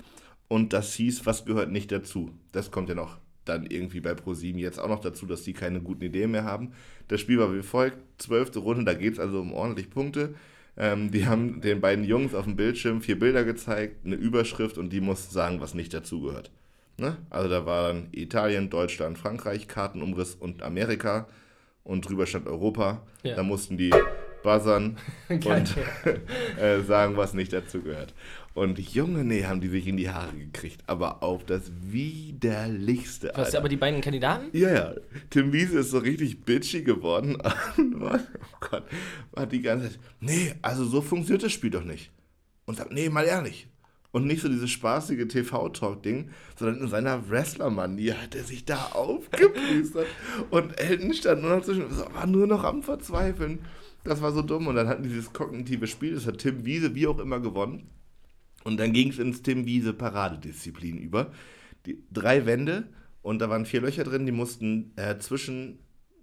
[0.52, 2.30] und das hieß, was gehört nicht dazu.
[2.52, 5.80] Das kommt ja noch dann irgendwie bei ProSieben jetzt auch noch dazu, dass die keine
[5.80, 6.72] guten Ideen mehr haben.
[7.08, 10.34] Das Spiel war wie folgt, zwölfte Runde, da geht es also um ordentlich Punkte.
[10.76, 14.90] Ähm, die haben den beiden Jungs auf dem Bildschirm vier Bilder gezeigt, eine Überschrift und
[14.92, 16.50] die mussten sagen, was nicht dazugehört.
[16.98, 17.16] Ne?
[17.30, 21.28] Also da war dann Italien, Deutschland, Frankreich, Kartenumriss und Amerika
[21.82, 23.00] und drüber stand Europa.
[23.22, 23.36] Ja.
[23.36, 23.90] Da mussten die
[24.42, 25.44] buzzern und
[26.60, 28.14] äh, sagen, was nicht dazu gehört.
[28.54, 33.28] Und Junge, nee, haben die sich in die Haare gekriegt, aber auf das widerlichste.
[33.28, 34.46] Du hast ja aber die beiden Kandidaten?
[34.52, 34.94] Ja, ja.
[35.30, 37.38] Tim Wiese ist so richtig bitchy geworden.
[37.78, 38.84] Oh Gott,
[39.32, 42.10] war die ganze Zeit, nee, also so funktioniert das Spiel doch nicht.
[42.64, 43.66] Und sagt, nee, mal ehrlich.
[44.12, 50.06] Und nicht so dieses spaßige TV-Talk-Ding, sondern in seiner Wrestler-Manie hat er sich da aufgeplüstert.
[50.50, 53.60] und Elton stand nur noch zwischen, war nur noch am Verzweifeln.
[54.04, 54.66] Das war so dumm.
[54.66, 57.90] Und dann hatten die dieses kognitive Spiel, das hat Tim Wiese wie auch immer gewonnen.
[58.64, 61.32] Und dann ging es ins Tim Wiese Paradedisziplin über.
[61.86, 62.88] Die, drei Wände
[63.22, 65.78] und da waren vier Löcher drin, die mussten äh, zwischen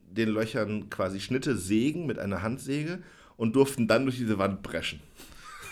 [0.09, 2.99] den Löchern quasi Schnitte sägen mit einer Handsäge
[3.35, 4.99] und durften dann durch diese Wand brechen.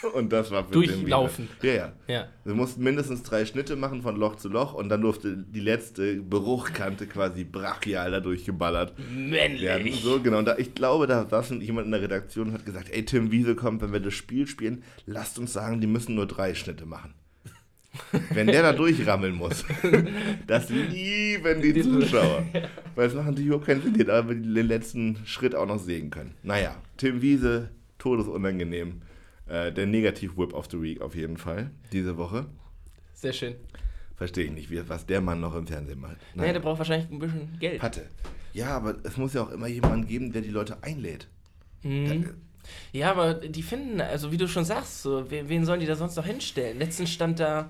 [0.13, 0.71] Und das war für.
[0.71, 1.47] Durchlaufen.
[1.61, 1.93] Ja, ja.
[2.07, 2.27] Ja.
[2.45, 6.15] Sie mussten mindestens drei Schnitte machen von Loch zu Loch und dann durfte die letzte
[6.15, 9.29] Bruchkante quasi brachial da durchgeballert werden.
[9.29, 10.01] Männlich.
[10.01, 10.39] So, genau.
[10.39, 13.31] Und da, ich glaube, da saß jemand in der Redaktion und hat gesagt, ey, Tim
[13.31, 16.85] Wiese kommt, wenn wir das Spiel spielen, lasst uns sagen, die müssen nur drei Schnitte
[16.85, 17.13] machen.
[18.33, 19.65] Wenn der da durchrammeln muss,
[20.47, 22.45] das lieben die Zuschauer.
[22.95, 26.35] Weil es macht natürlich überhaupt keinen Sinn, da den letzten Schritt auch noch sehen können.
[26.43, 29.01] Naja, Tim Wiese, todesunangenehm.
[29.47, 32.45] Äh, der Negativ-Whip of the Week auf jeden Fall, diese Woche.
[33.13, 33.55] Sehr schön.
[34.15, 36.17] Verstehe ich nicht, wie, was der Mann noch im Fernsehen macht.
[36.35, 37.79] Naja, der braucht wahrscheinlich ein bisschen Geld.
[37.79, 38.09] Patte.
[38.53, 41.27] Ja, aber es muss ja auch immer jemanden geben, der die Leute einlädt.
[41.83, 42.33] Mhm.
[42.91, 46.15] Ja, aber die finden, also wie du schon sagst, so, wen, sollen die da sonst
[46.17, 46.79] noch hinstellen?
[46.79, 47.69] Letztens stand da.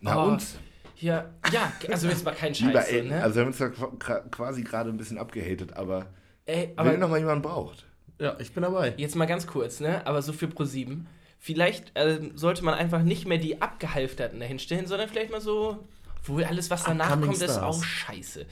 [0.00, 0.58] Na oh, uns.
[0.94, 2.88] Hier, ja, also jetzt mal kein Lieber Scheiß.
[2.88, 3.08] Elton.
[3.10, 3.22] ne?
[3.22, 6.06] Also wir haben uns da qua- quasi gerade ein bisschen abgehatet, aber,
[6.44, 7.85] Ey, aber wenn noch mal jemand braucht.
[8.18, 8.94] Ja, ich bin dabei.
[8.96, 10.06] jetzt mal ganz kurz, ne?
[10.06, 11.04] Aber so für Pro7.
[11.38, 15.84] Vielleicht äh, sollte man einfach nicht mehr die Abgehalfterten dahin stellen, sondern vielleicht mal so,
[16.24, 17.62] wohl alles, was danach Upcoming kommt, ist Stars.
[17.76, 18.46] auch scheiße.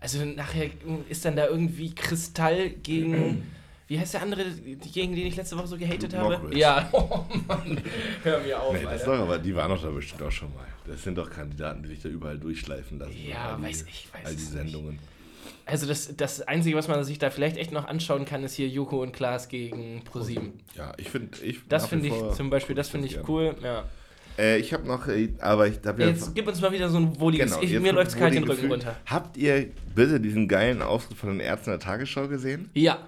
[0.00, 0.70] Also nachher
[1.08, 3.46] ist dann da irgendwie Kristall gegen.
[3.88, 4.44] Wie heißt der andere,
[4.90, 6.38] gegen den ich letzte Woche so gehatet habe?
[6.38, 6.58] Mockridge.
[6.58, 7.78] Ja, oh Mann.
[8.22, 9.16] Hör mir auf, Nee, das Alter.
[9.16, 10.64] doch, aber die waren doch da bestimmt auch schon mal.
[10.86, 13.14] Das sind doch Kandidaten, die sich da überall durchschleifen lassen.
[13.28, 14.98] Ja, all die, weiß ich, weiß All die Sendungen.
[15.66, 18.68] Also das, das Einzige, was man sich da vielleicht echt noch anschauen kann, ist hier
[18.68, 20.54] Joko und Klaas gegen ProSieben.
[20.76, 21.38] Ja, ich finde.
[21.44, 23.24] Ich Das finde ich zum Beispiel, das finde ich gern.
[23.28, 23.54] cool.
[23.62, 23.84] Ja.
[24.38, 26.08] Äh, ich habe noch, äh, aber ich habe ja.
[26.08, 27.50] Jetzt gib uns mal wieder so ein wohliges.
[27.50, 28.70] Genau, ich, mir läuft es kalt den Rücken Gefühl.
[28.72, 28.96] runter.
[29.06, 32.70] Habt ihr bitte diesen geilen Auftritt von den Ärzten der Tagesschau gesehen?
[32.74, 32.98] Ja,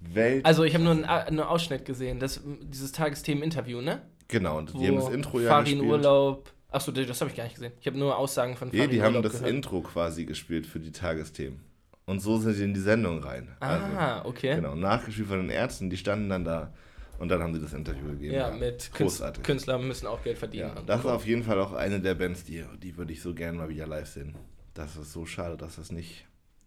[0.00, 0.44] Welt.
[0.46, 4.02] also ich habe nur einen, einen Ausschnitt gesehen, das, dieses Tagesthemen-Interview, ne?
[4.28, 5.90] genau, und Wo die haben das Intro ja Farin gespielt.
[5.90, 6.50] Urlaub.
[6.70, 7.72] Achso, das habe ich gar nicht gesehen.
[7.80, 9.50] Ich habe nur Aussagen von Nee, Farin die haben Urlaub das gehört.
[9.54, 11.60] Intro quasi gespielt für die Tagesthemen.
[12.06, 13.48] Und so sind sie in die Sendung rein.
[13.60, 14.56] Ah, okay.
[14.56, 16.72] Genau, nachgespielt von den Ärzten, die standen dann da
[17.18, 18.34] und dann haben sie das Interview gegeben.
[18.34, 19.42] Ja, mit Künst, Großartig.
[19.44, 20.72] Künstler müssen auch Geld verdienen.
[20.74, 23.34] Ja, das ist auf jeden Fall auch eine der Bands, die, die würde ich so
[23.34, 24.34] gerne mal wieder live sehen.
[24.74, 26.24] Das ist so schade, dass das nicht,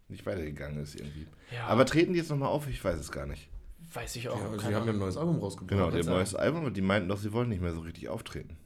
[0.08, 1.26] nicht weitergegangen ist irgendwie.
[1.54, 1.66] Ja.
[1.66, 2.68] Aber treten die jetzt nochmal auf?
[2.68, 3.48] Ich weiß es gar nicht.
[3.92, 4.38] Weiß ich auch.
[4.38, 5.70] Ja, also sie haben ja ein neues Album rausgebracht.
[5.70, 8.56] Genau, Jetzt- neues Album und die meinten doch, sie wollen nicht mehr so richtig auftreten.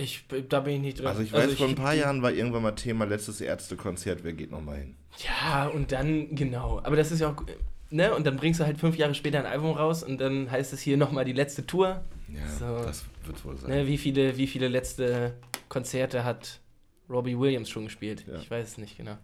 [0.00, 1.06] Ich, da bin ich nicht drin.
[1.06, 4.32] Also ich weiß, vor ein ich- paar Jahren war irgendwann mal Thema letztes Ärztekonzert, wer
[4.32, 4.94] geht nochmal hin?
[5.24, 6.80] Ja, und dann, genau.
[6.82, 7.42] Aber das ist ja auch,
[7.90, 8.14] ne?
[8.14, 10.80] Und dann bringst du halt fünf Jahre später ein Album raus und dann heißt es
[10.80, 12.02] hier nochmal die letzte Tour.
[12.28, 12.84] Ja, So.
[12.84, 13.70] das wird wohl sein.
[13.70, 13.86] Ne?
[13.86, 15.34] Wie, viele, wie viele letzte
[15.68, 16.60] Konzerte hat
[17.08, 18.24] Robbie Williams schon gespielt?
[18.26, 18.36] Ja.
[18.38, 19.16] Ich weiß es nicht genau.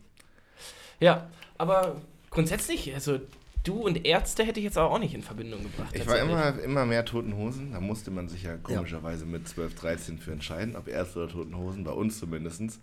[1.00, 3.20] Ja, aber grundsätzlich, also
[3.66, 5.94] du und Ärzte hätte ich jetzt auch nicht in Verbindung gebracht.
[5.94, 7.72] Ich war immer, immer mehr Toten Hosen.
[7.72, 11.56] Da musste man sich ja komischerweise mit 12, 13 für entscheiden, ob Ärzte oder Toten
[11.56, 12.80] Hosen, bei uns zumindest.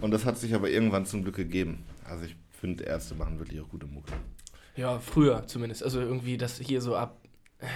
[0.00, 1.84] Und das hat sich aber irgendwann zum Glück gegeben.
[2.04, 4.12] Also ich finde, Ärzte machen wirklich auch gute Mucke.
[4.76, 5.82] Ja, früher zumindest.
[5.82, 7.16] Also irgendwie das hier so ab.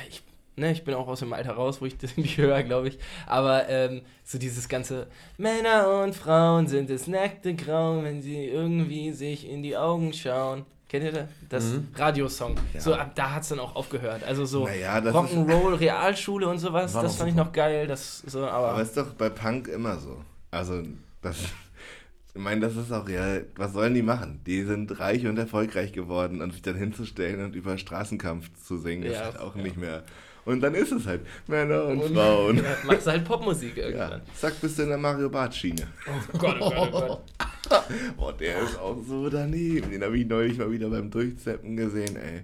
[0.09, 0.23] Ich,
[0.57, 2.99] ne, ich bin auch aus dem Alter raus, wo ich das nicht höre, glaube ich.
[3.27, 9.13] Aber ähm, so dieses ganze Männer und Frauen sind es nackte Grauen, wenn sie irgendwie
[9.13, 10.65] sich in die Augen schauen.
[10.93, 11.29] Kennt ihr das?
[11.49, 11.89] Das Mhm.
[11.97, 12.55] Radiosong.
[12.75, 12.81] Ja.
[12.83, 14.23] So ab da hat es dann auch aufgehört.
[14.25, 17.47] Also so Naja, ist, Rock'n'Roll, Realschule und sowas, das fand ich super.
[17.47, 17.87] noch geil.
[17.87, 20.23] Das so, aber, aber ist doch bei Punk immer so.
[20.51, 20.83] Also
[21.23, 21.37] das,
[22.35, 24.43] ich meine, das ist auch ja, was sollen die machen?
[24.47, 29.05] Die sind reich und erfolgreich geworden und sich dann hinzustellen und über Straßenkampf zu singen,
[29.05, 29.63] ist Ja, halt auch ja.
[29.63, 30.03] nicht mehr.
[30.45, 32.57] Und dann ist es halt Männer und, Und- Frauen.
[32.65, 34.23] ja, machst du halt Popmusik Ja, irgendwann.
[34.35, 35.87] zack, bist du in der Mario Bart Schiene.
[36.07, 37.23] Oh Gott, oh Gott, oh Gott.
[38.19, 39.91] Oh, der ist auch so daneben.
[39.91, 42.43] Den habe ich neulich mal wieder beim Durchzeppen gesehen, ey.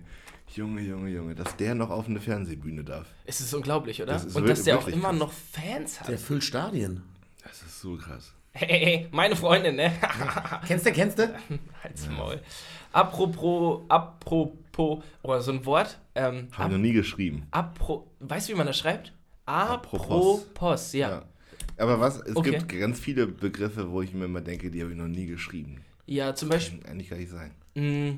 [0.54, 3.06] Junge, Junge, Junge, dass der noch auf eine Fernsehbühne darf.
[3.26, 4.12] Es ist unglaublich, oder?
[4.12, 5.18] Das ist und dass der auch immer krass.
[5.18, 6.08] noch Fans hat.
[6.08, 7.02] Der füllt Stadien.
[7.42, 8.32] Das ist so krass.
[8.52, 9.92] Hey, hey, meine Freundin, ne?
[10.66, 11.24] Kennst du, kennst du?
[11.84, 12.40] Halt's Maul.
[12.92, 14.52] Apropos, apropos,
[15.22, 15.98] oder so ein Wort.
[16.14, 17.46] Ähm, Habe ich noch nie geschrieben.
[17.50, 19.12] apro, weißt du, wie man das schreibt?
[19.46, 20.42] Apropos.
[20.50, 21.10] Apropos, ja.
[21.10, 21.24] Ja.
[21.78, 22.50] Aber was, es Okay.
[22.50, 25.82] gibt ganz viele Begriffe, wo ich mir immer denke, die habe ich noch nie geschrieben.
[26.06, 27.52] Ja, zum Beispiel, Kann eigentlich gar nicht sein.
[27.74, 28.14] mh,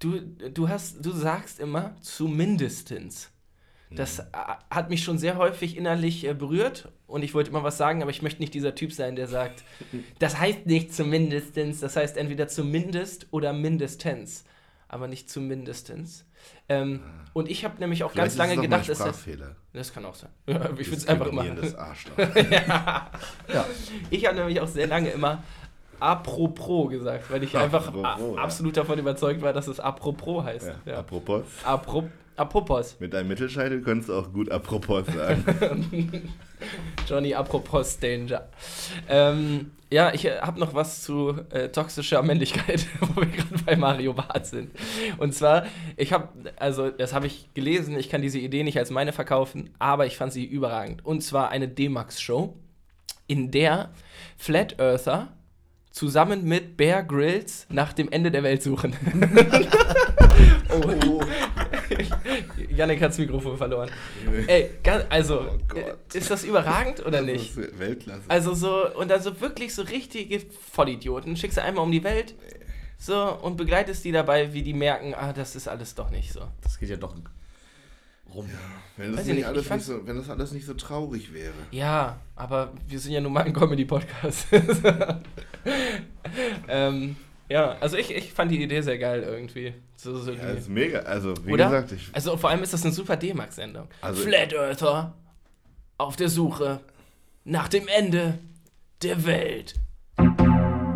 [0.00, 3.30] du, du hast, du sagst immer zumindestens.
[3.90, 4.24] Das äh,
[4.70, 8.10] hat mich schon sehr häufig innerlich äh, berührt und ich wollte immer was sagen, aber
[8.10, 9.62] ich möchte nicht dieser Typ sein, der sagt,
[10.18, 14.44] das heißt nicht zumindestens, das heißt entweder zumindest oder mindestens,
[14.88, 16.24] aber nicht zumindestens.
[16.68, 17.00] Ähm,
[17.34, 19.24] und ich habe nämlich auch Vielleicht ganz ist lange es doch gedacht, dass das,
[19.72, 20.30] das kann auch sein.
[20.46, 21.44] Ja, ich würde es einfach immer.
[21.78, 22.16] Arschloch.
[22.18, 23.10] Ja.
[24.10, 25.42] Ich habe nämlich auch sehr lange immer
[26.00, 28.42] apropos gesagt, weil ich einfach Apropos, a- ja.
[28.42, 30.68] absolut davon überzeugt war, dass es apropos heißt.
[30.68, 30.92] Ja.
[30.92, 30.98] Ja.
[31.00, 32.96] Apropos, Apro apropos.
[33.00, 36.30] mit deinem Mittelscheitel könntest du auch gut apropos sagen.
[37.08, 38.48] Johnny apropos Danger.
[39.08, 44.12] Ähm, ja, ich habe noch was zu äh, toxischer Männlichkeit, wo wir gerade bei Mario
[44.12, 44.70] Barth sind.
[45.16, 48.90] Und zwar, ich habe, also das habe ich gelesen, ich kann diese Idee nicht als
[48.90, 51.04] meine verkaufen, aber ich fand sie überragend.
[51.04, 52.54] Und zwar eine D-Max-Show,
[53.28, 53.90] in der
[54.36, 55.28] Flat Earther
[55.90, 58.94] zusammen mit Bear Grylls nach dem Ende der Welt suchen.
[60.70, 61.20] oh.
[62.78, 63.90] Yannick hat das Mikrofon verloren.
[64.46, 64.70] Ey,
[65.10, 67.56] also, Oh ist das überragend oder nicht?
[67.78, 68.22] Weltklasse.
[68.28, 70.40] Also so, und dann so wirklich so richtige
[70.72, 71.36] Vollidioten.
[71.36, 72.34] Schickst du einmal um die Welt
[72.98, 76.40] so und begleitest die dabei, wie die merken, ah, das ist alles doch nicht so.
[76.62, 77.14] Das geht ja doch
[78.34, 78.48] rum.
[78.96, 81.54] wenn, das nicht nicht, alles ich nicht so, wenn das alles nicht so traurig wäre.
[81.70, 84.48] Ja, aber wir sind ja nun mal ein Comedy-Podcast.
[86.68, 87.16] ähm,
[87.48, 89.74] ja, also ich, ich fand die Idee sehr geil irgendwie.
[89.96, 91.00] So, so Ja, ist mega.
[91.00, 91.64] Also, wie Oder?
[91.66, 93.88] gesagt, ich, also vor allem ist das eine super D-Max-Sendung.
[94.00, 95.14] Also- Flat Earther
[95.96, 96.80] auf der Suche
[97.44, 98.38] nach dem Ende
[99.02, 99.74] der Welt.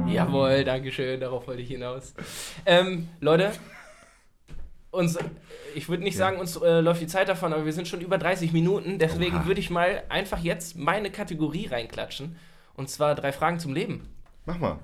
[0.07, 2.13] Jawohl, Dankeschön, darauf wollte ich hinaus.
[2.67, 3.53] Ähm, Leute,
[4.91, 5.19] uns,
[5.75, 8.19] ich würde nicht sagen, uns äh, läuft die Zeit davon, aber wir sind schon über
[8.19, 8.99] 30 Minuten.
[8.99, 12.37] Deswegen würde ich mal einfach jetzt meine Kategorie reinklatschen.
[12.75, 14.09] Und zwar drei Fragen zum Leben.
[14.45, 14.79] mach mal.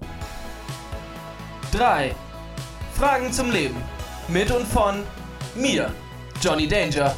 [1.72, 2.14] Drei
[2.94, 3.76] Fragen zum Leben.
[4.28, 5.02] Mit und von
[5.54, 5.92] mir,
[6.40, 7.14] Johnny Danger.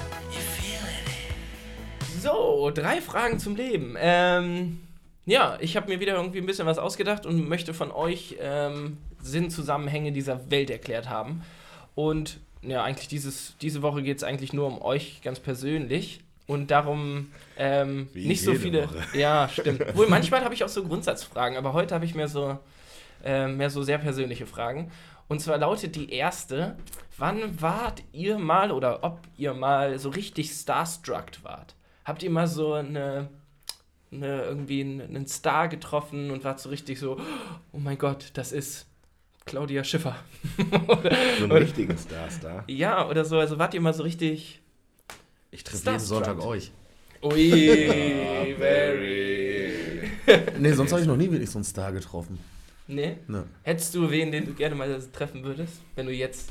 [2.21, 3.95] So, drei Fragen zum Leben.
[3.99, 4.81] Ähm,
[5.25, 8.99] ja, ich habe mir wieder irgendwie ein bisschen was ausgedacht und möchte von euch ähm,
[9.23, 11.43] Sinnzusammenhänge dieser Welt erklärt haben.
[11.95, 16.21] Und ja, eigentlich dieses, diese Woche geht es eigentlich nur um euch ganz persönlich.
[16.49, 18.89] Und darum ähm, Wie nicht so viele.
[18.89, 19.17] Woche.
[19.17, 19.97] Ja, stimmt.
[19.97, 22.59] Wohl manchmal habe ich auch so Grundsatzfragen, aber heute habe ich mehr so,
[23.25, 24.91] äh, mehr so sehr persönliche Fragen.
[25.29, 26.77] Und zwar lautet die erste:
[27.17, 31.75] Wann wart ihr mal oder ob ihr mal so richtig starstruck wart?
[32.05, 33.29] Habt ihr mal so eine,
[34.11, 37.19] eine irgendwie einen, einen Star getroffen und wart so richtig so:
[37.73, 38.87] Oh mein Gott, das ist
[39.45, 40.17] Claudia Schiffer?
[41.39, 42.65] So einen richtigen Star-Star.
[42.67, 43.39] ja, oder so.
[43.39, 44.61] Also wart ihr mal so richtig.
[45.51, 46.71] Ich treffe jeden Sonntag euch.
[47.23, 50.11] Ui, very.
[50.59, 52.39] Nee, sonst habe ich noch nie wirklich so einen Star getroffen.
[52.95, 53.19] Nee?
[53.29, 56.51] Ne, Hättest du wen, den du gerne mal treffen würdest, wenn du jetzt.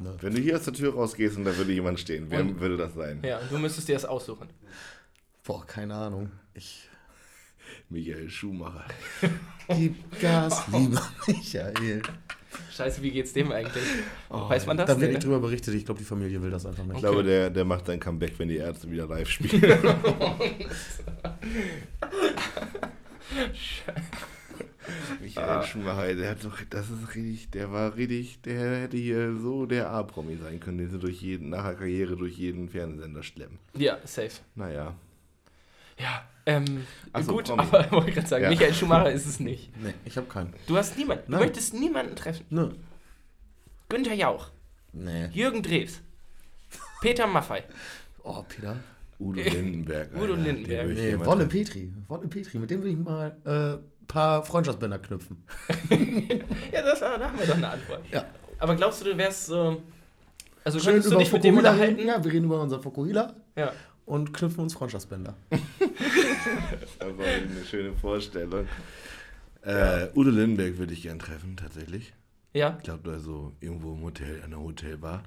[0.00, 0.14] ne.
[0.20, 2.76] Wenn du hier aus der Tür rausgehst und da würde jemand stehen, wer Und- würde
[2.76, 3.20] das sein?
[3.24, 4.48] Ja, du müsstest dir das aussuchen.
[5.44, 6.30] Boah, keine Ahnung.
[6.54, 6.88] Ich
[7.88, 8.84] Michael Schumacher.
[9.68, 12.02] gib Gas, lieber Michael.
[12.72, 13.84] Scheiße, wie geht's dem eigentlich?
[14.28, 14.86] Weiß man das?
[14.88, 15.74] Da wird nicht drüber berichtet.
[15.74, 16.96] Ich glaube, die Familie will das einfach nicht.
[16.96, 19.78] Ich glaube, der, der macht sein Comeback, wenn die Ärzte wieder live spielen.
[25.20, 29.66] Michael Schumacher, der hat doch, das ist richtig, der war richtig, der hätte hier so
[29.66, 33.58] der A-Promi sein können, den sie durch jeden, nach der Karriere durch jeden Fernsehsender schleppen.
[33.74, 34.40] Ja, safe.
[34.54, 34.94] Naja.
[35.98, 37.62] Ja, ähm, Ach so, gut, Promi.
[37.62, 38.50] aber wollte ich gerade sagen, Ja.
[38.50, 39.70] Michael Schumacher ist es nicht.
[39.82, 40.52] Nee, ich habe keinen.
[40.66, 41.40] Du hast niemanden, du Nein.
[41.42, 42.46] möchtest niemanden treffen.
[42.50, 42.70] Ne.
[43.88, 44.50] Günther Jauch,
[44.92, 45.28] Nee.
[45.32, 46.00] Jürgen Drews,
[47.00, 47.64] Peter Maffei.
[48.22, 48.76] Oh, Peter.
[49.18, 50.08] Udo Lindenberg.
[50.16, 50.88] Udo Lindenberg.
[50.88, 51.46] Nee, Wolle.
[51.46, 51.92] Petri.
[52.08, 52.58] Wolle Petri.
[52.58, 55.42] Mit dem will ich mal äh, paar Freundschaftsbänder knüpfen.
[56.72, 58.02] Ja, das, da haben wir doch eine Antwort.
[58.12, 58.24] Ja.
[58.58, 59.82] Aber glaubst du, du wärst so.
[60.64, 61.96] Also Schön könntest du über dich mit dem Fokuhila unterhalten?
[61.96, 62.08] reden.
[62.08, 63.72] Ja, wir reden über unser Fokuhila Ja.
[64.06, 65.34] und knüpfen uns Freundschaftsbänder.
[66.98, 68.66] Das war eine schöne Vorstellung.
[69.62, 72.12] Äh, Udo Lindenberg würde ich gern treffen, tatsächlich.
[72.52, 72.74] Ja.
[72.78, 75.22] Ich glaube, da so irgendwo im Hotel, an der Hotelbar.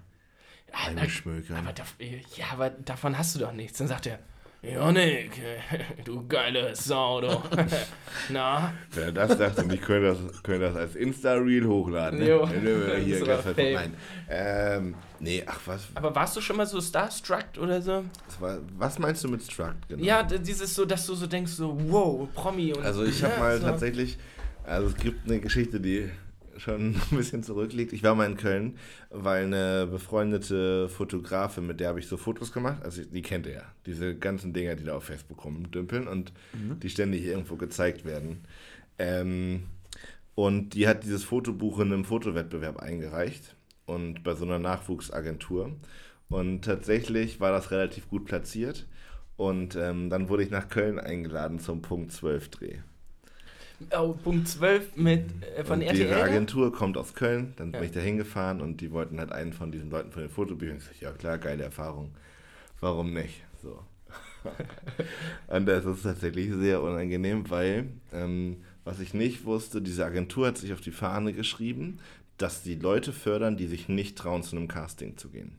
[0.72, 1.58] Na, Eingeschmökern.
[1.58, 1.96] Aber, dav-
[2.36, 3.78] ja, aber davon hast du doch nichts.
[3.78, 4.19] Dann sagt er,
[4.63, 5.41] Janik,
[6.06, 7.28] du geile Sau, du.
[8.30, 12.19] Na, Wenn er das sagt und ich könnte das, könnte das als Insta-Reel hochladen.
[12.19, 12.30] Ne?
[12.30, 12.47] Jo.
[12.47, 13.73] Hier Das Fame.
[13.73, 13.93] nein.
[14.30, 18.06] Ähm, nee, ach was, aber warst du schon mal so starstruck oder so?
[18.26, 19.76] was, war, was meinst du mit Struck?
[19.89, 20.02] Genau?
[20.02, 22.86] Ja, dieses so, dass du so denkst, so, wow, Promi und.
[22.86, 23.65] Also ich habe ja, mal so.
[23.67, 24.17] tatsächlich,
[24.63, 26.10] also es gibt eine Geschichte, die
[26.57, 27.93] schon ein bisschen zurückliegt.
[27.93, 28.77] Ich war mal in Köln,
[29.10, 33.54] weil eine befreundete Fotografin, mit der habe ich so Fotos gemacht, also die kennt ihr
[33.54, 36.33] ja, diese ganzen Dinger, die da auf Facebook rumdümpeln und
[36.81, 38.45] die ständig irgendwo gezeigt werden.
[38.99, 39.63] Ähm,
[40.35, 45.75] und die hat dieses Fotobuch in einem Fotowettbewerb eingereicht und bei so einer Nachwuchsagentur.
[46.29, 48.87] Und tatsächlich war das relativ gut platziert.
[49.35, 52.77] Und ähm, dann wurde ich nach Köln eingeladen zum Punkt 12 Dreh.
[53.98, 55.26] Oh, Punkt 12 mit,
[55.58, 56.10] äh, von und RTL.
[56.10, 56.24] Da?
[56.24, 57.80] Agentur kommt aus Köln, dann Ja.
[57.80, 60.78] bin ich da hingefahren und die wollten halt einen von diesen Leuten von den Fotobüchern.
[60.78, 62.12] Ich sag, ja klar, geile Erfahrung.
[62.80, 63.44] Warum nicht?
[63.62, 63.80] So.
[65.48, 70.58] und das ist tatsächlich sehr unangenehm, weil, ähm, was ich nicht wusste, diese Agentur hat
[70.58, 72.00] sich auf die Fahne geschrieben,
[72.38, 75.54] dass die Leute fördern, die sich nicht trauen, zu einem Casting zu gehen.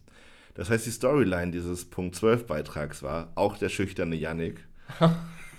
[0.54, 4.64] Das heißt, die Storyline dieses Punkt 12 Beitrags war, auch der schüchterne Yannick.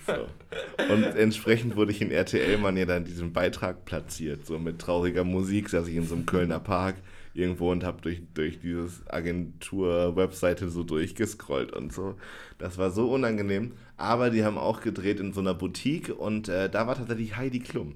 [0.05, 0.93] So.
[0.93, 4.45] Und entsprechend wurde ich in RTL-Mann ja dann diesen Beitrag platziert.
[4.45, 6.95] So mit trauriger Musik saß ich in so einem Kölner Park
[7.33, 12.15] irgendwo und habe durch, durch dieses Agentur-Webseite so durchgescrollt und so.
[12.57, 13.73] Das war so unangenehm.
[13.97, 17.59] Aber die haben auch gedreht in so einer Boutique und äh, da war tatsächlich Heidi
[17.59, 17.95] Klum.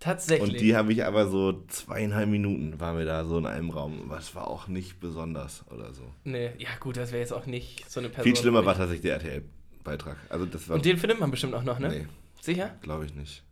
[0.00, 0.50] Tatsächlich.
[0.52, 4.02] Und die habe ich aber so zweieinhalb Minuten waren wir da so in einem Raum.
[4.06, 6.02] Was war auch nicht besonders oder so.
[6.24, 8.24] nee, ja gut, das wäre jetzt auch nicht so eine Person.
[8.24, 9.42] Viel schlimmer war ich- tatsächlich der
[9.84, 10.16] RTL-Beitrag.
[10.28, 11.88] Also das war, Und den findet man bestimmt auch noch, ne?
[11.88, 12.06] nee,
[12.40, 12.70] Sicher?
[12.82, 13.42] glaube ich nicht.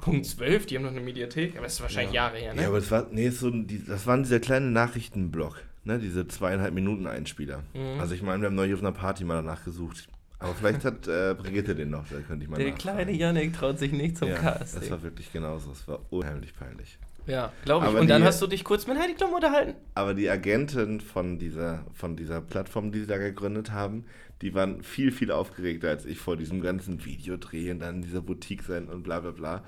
[0.00, 2.24] Punkt 12, die haben noch eine Mediathek, aber das ist wahrscheinlich Ja.
[2.26, 2.62] Jahre her, ne?
[2.62, 6.74] Ja, aber das war, nee, so, die, das waren dieser kleine Nachrichtenblock, ne, diese zweieinhalb
[6.74, 7.62] Minuten Einspieler.
[7.74, 8.00] Mhm.
[8.00, 10.08] Also ich meine, wir haben neulich auf einer Party mal danach gesucht.
[10.40, 12.96] Aber vielleicht hat äh, Brigitte den noch, da könnte ich mal Der nachfragen.
[12.96, 14.80] kleine Yannick traut sich nicht zum ja, Casting.
[14.80, 16.98] Das war wirklich genauso, es war unheimlich peinlich.
[17.28, 17.90] Ja, glaube ich.
[17.90, 19.74] Aber Und dann die- hast du dich kurz mit Heidi Klum unterhalten?
[19.94, 24.04] Aber die Agenten von dieser, von dieser Plattform, die sie da gegründet haben,
[24.42, 28.22] die waren viel, viel aufgeregter als ich vor diesem ganzen Videodreh und dann in dieser
[28.22, 29.64] Boutique sein und bla bla bla.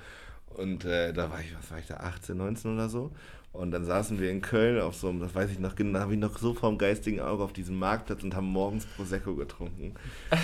[0.47, 3.11] Und äh, da war ich, was war ich da, 18, 19 oder so.
[3.53, 6.13] Und dann saßen wir in Köln auf so einem, das weiß ich noch genau, habe
[6.13, 9.93] ich noch so vorm geistigen Auge auf diesem Marktplatz und haben morgens Prosecco getrunken.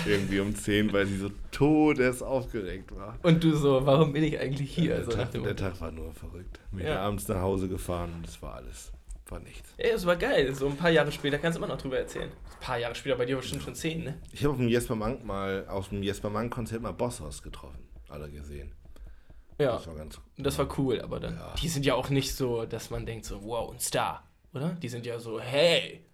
[0.06, 3.18] Irgendwie um 10, weil sie so todes aufgeregt war.
[3.22, 4.96] Und du so, warum bin ich eigentlich hier?
[4.96, 5.56] der, so nach Tag, der.
[5.56, 6.60] Tag war nur verrückt.
[6.70, 7.00] Bin Ja.
[7.00, 8.92] abends nach Hause gefahren und das war alles,
[9.30, 9.72] war nichts.
[9.78, 10.54] Ey, das war geil.
[10.54, 12.28] So ein paar Jahre später kannst du immer noch drüber erzählen.
[12.28, 14.20] Ein paar Jahre später, bei dir bestimmt schon zehn, ne?
[14.32, 17.78] Ich habe auf dem Jesper Mank mal, aus dem Jesper Mank Konzert mal Bosshaus getroffen.
[18.10, 18.72] Alle gesehen.
[19.58, 21.34] Ja, Das war ganz das war cool, aber dann.
[21.36, 21.52] Ja.
[21.60, 24.22] Die sind ja auch nicht so, dass man denkt so, wow, ein Star,
[24.54, 24.70] oder?
[24.80, 26.04] Die sind ja so, hey,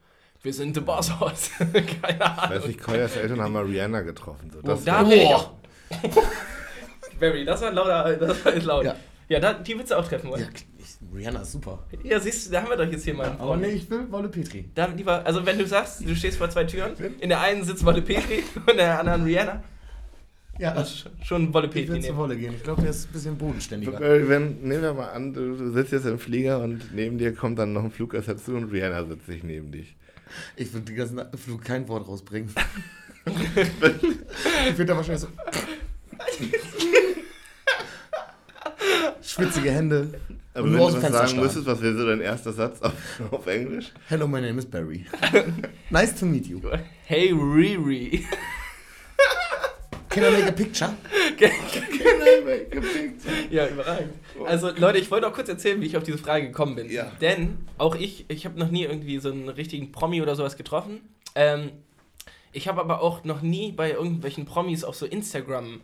[0.42, 1.50] wir sind The Boss House.
[1.58, 2.56] Keine Ich Ahnung.
[2.58, 4.50] weiß nicht, Koyas Eltern haben mal Rihanna getroffen.
[4.50, 5.50] So, Oh, das da war, wäre ich auch.
[7.20, 8.84] Barry, das war lauter, das war laut.
[8.84, 8.96] Ja,
[9.28, 9.40] Ja.
[9.40, 10.48] da, die willst du auch treffen Ja, wollen.
[10.78, 11.78] ich, Rihanna ist super.
[12.02, 14.10] Ja, siehst du, da haben wir doch jetzt hier mal einen Aber nee, ich will
[14.10, 14.68] Wolle Petri.
[14.74, 17.84] Da lieber, also wenn du sagst, du stehst vor zwei Türen, in der einen sitzt
[17.84, 19.62] Wolle Petri und in der anderen Rihanna,
[20.58, 22.16] Ja, ist schon Wolle zu nehmen.
[22.16, 22.54] Wolle gehen.
[22.56, 24.00] Ich glaube, der ist ein bisschen bodenständiger.
[24.00, 27.58] Äh, wenn, nehmen wir mal an, du, sitzt jetzt im Flieger und neben dir kommt
[27.58, 29.96] dann noch ein Fluggast dazu und Rihanna sitzt sich neben dich.
[30.56, 32.50] Ich würde den ganzen Flug kein Wort rausbringen.
[33.26, 35.28] ich würde da wahrscheinlich so.
[39.22, 40.20] Schwitzige Hände.
[40.52, 41.44] Aber Und wenn du was Fenster sagen starren.
[41.44, 42.92] müsstest, was wäre so dein erster Satz auf,
[43.32, 43.92] auf Englisch?
[44.08, 45.04] Hello, my name is Barry.
[45.90, 46.60] nice to meet you.
[47.06, 48.24] Hey Riri.
[50.14, 50.94] Can I make a picture?
[53.50, 54.14] Ja, überragend.
[54.46, 56.90] Also Leute, ich wollte auch kurz erzählen, wie ich auf diese Frage gekommen bin.
[56.90, 57.10] Ja.
[57.20, 61.00] Denn auch ich, ich habe noch nie irgendwie so einen richtigen Promi oder sowas getroffen.
[61.34, 61.70] Ähm,
[62.52, 65.80] ich habe aber auch noch nie bei irgendwelchen Promis auf so Instagram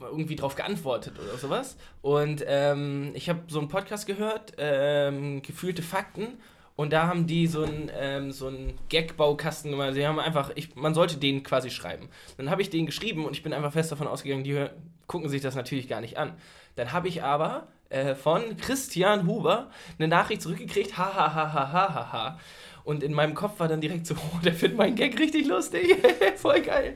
[0.00, 1.76] irgendwie drauf geantwortet oder sowas.
[2.00, 6.38] Und ähm, ich habe so einen Podcast gehört, ähm, gefühlte Fakten.
[6.78, 9.94] Und da haben die so einen, ähm, so einen Gag-Baukasten gemacht.
[9.94, 12.08] Sie haben einfach, ich, man sollte den quasi schreiben.
[12.36, 14.64] Dann habe ich den geschrieben und ich bin einfach fest davon ausgegangen, die
[15.08, 16.34] gucken sich das natürlich gar nicht an.
[16.76, 21.72] Dann habe ich aber äh, von Christian Huber eine Nachricht zurückgekriegt, ha ha ha ha
[21.72, 22.40] ha ha ha.
[22.84, 25.96] Und in meinem Kopf war dann direkt so, oh, der findet meinen Gag richtig lustig,
[26.36, 26.94] voll geil.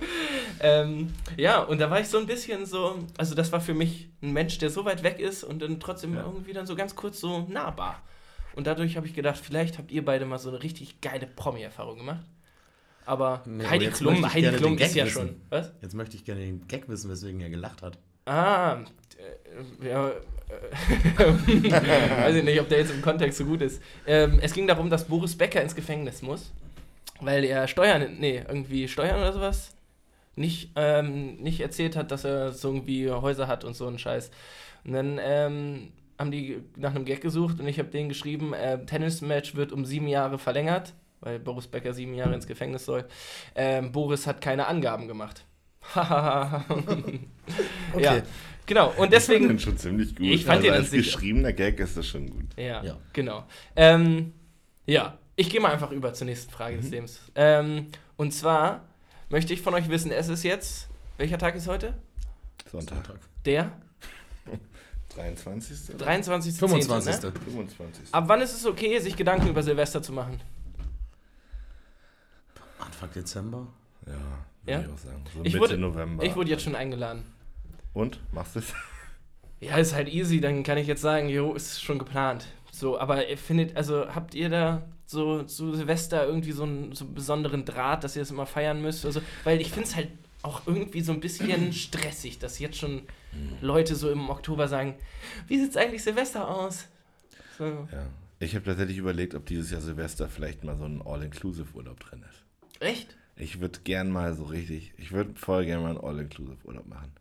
[0.61, 4.11] Ähm, ja, und da war ich so ein bisschen so, also das war für mich
[4.23, 7.19] ein Mensch, der so weit weg ist und dann trotzdem irgendwie dann so ganz kurz
[7.19, 8.01] so nahbar.
[8.55, 11.99] Und dadurch habe ich gedacht, vielleicht habt ihr beide mal so eine richtig geile Promi-Erfahrung
[11.99, 12.25] gemacht.
[13.05, 15.41] Aber Nee, aber Heidi jetzt Klum, Heidi Klum ist ja schon.
[15.49, 15.73] Was?
[15.81, 17.99] Jetzt möchte ich gerne den Gag wissen, weswegen er gelacht hat.
[18.27, 18.79] Ah,
[19.19, 20.15] äh, ja, äh,
[22.23, 23.83] weiß ich nicht, ob der jetzt im Kontext so gut ist.
[24.07, 26.53] Ähm, es ging darum, dass Boris Becker ins Gefängnis muss,
[27.21, 29.75] weil er Steuern, nee, irgendwie Steuern oder sowas
[30.37, 34.31] nicht, ähm, nicht erzählt hat, dass er so irgendwie Häuser hat und so ein Scheiß.
[34.85, 35.93] Und dann ähm,
[36.23, 39.85] haben die nach einem Gag gesucht und ich habe denen geschrieben, äh, Tennismatch wird um
[39.85, 43.05] sieben Jahre verlängert, weil Boris Becker sieben Jahre ins Gefängnis soll.
[43.55, 45.45] Ähm, Boris hat keine Angaben gemacht.
[45.95, 46.65] Hahaha.
[47.99, 48.23] Ja,
[48.67, 48.87] genau.
[48.87, 49.49] Und Ich fand deswegen.
[49.49, 50.25] den schon ziemlich gut.
[50.27, 52.47] Ich fand also den als geschriebener Gag ist das schon gut.
[52.57, 52.97] Ja, Ja.
[53.13, 53.45] genau.
[53.77, 54.33] Ähm,
[54.87, 56.81] ja, ich gehe mal einfach über zur nächsten Frage Mhm.
[56.81, 57.21] des Lebens.
[57.35, 58.85] Ähm, und zwar
[59.29, 60.89] möchte ich von euch wissen, es ist jetzt.
[61.19, 61.95] Welcher Tag ist heute?
[62.71, 63.03] Sonntag.
[63.45, 63.73] Der
[65.15, 65.97] 23.
[65.97, 66.55] 23.
[66.55, 67.23] 25.
[67.23, 67.33] Ne?
[67.33, 68.03] 25.
[68.13, 70.41] Ab wann ist es okay, sich Gedanken über Silvester zu machen?
[72.79, 73.67] Anfang Dezember.
[74.07, 74.13] Ja,
[74.67, 74.79] Ja?
[74.79, 75.25] würde ich auch sagen.
[75.33, 76.25] So Ich Mitte wurde, November.
[76.25, 77.25] ich wurde jetzt schon eingeladen.
[77.93, 78.21] Und?
[78.33, 78.73] Machst du es?
[79.61, 82.47] Ja, ist halt easy, dann kann ich jetzt sagen, jo, ist schon geplant.
[82.73, 87.05] So, aber ihr findet, also habt ihr da so zu Silvester irgendwie so einen, so
[87.05, 89.07] einen besonderen Draht, dass ihr das immer feiern müsst?
[89.07, 90.09] Also, weil ich finde es halt
[90.43, 93.03] auch irgendwie so ein bisschen stressig, dass jetzt schon
[93.61, 94.95] Leute so im Oktober sagen,
[95.49, 96.87] wie sieht's eigentlich Silvester aus?
[97.59, 97.65] So.
[97.65, 98.07] Ja.
[98.41, 102.43] Ich habe tatsächlich überlegt, ob dieses Jahr Silvester vielleicht mal so ein All-Inclusive-Urlaub drin ist.
[102.81, 103.17] Echt?
[103.37, 107.13] Ich würde gern mal so richtig, ich würde voll gerne mal einen All-Inclusive-Urlaub machen.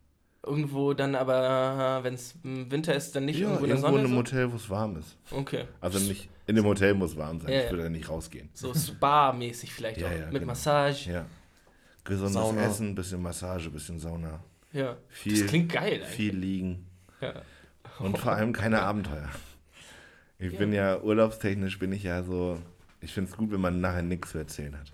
[0.43, 4.03] Irgendwo dann aber, wenn es Winter ist, dann nicht Ja, irgendwo in der irgendwo in
[4.03, 4.15] Sonne?
[4.15, 4.31] einem so?
[4.31, 5.15] Hotel, wo es warm ist.
[5.29, 5.65] Okay.
[5.79, 7.69] Also nicht, in dem Hotel muss warm sein, Ja, ich ja.
[7.71, 8.49] würde da nicht rausgehen.
[8.55, 10.11] So Spa-mäßig vielleicht Ja, auch.
[10.11, 10.45] ja, mit genau.
[10.47, 11.11] Massage.
[11.11, 11.25] Ja.
[12.03, 12.61] Gesundes Sauna.
[12.65, 14.43] Essen, bisschen Massage, bisschen Sauna.
[14.73, 14.97] Ja.
[15.09, 16.07] Viel, das klingt geil eigentlich.
[16.09, 16.87] viel liegen
[17.19, 17.41] Ja.
[17.99, 19.29] und vor allem keine Abenteuer.
[20.39, 22.57] Ich bin ja urlaubstechnisch bin ich ja so,
[22.99, 24.91] ich finde es gut, wenn man nachher nichts zu erzählen hat.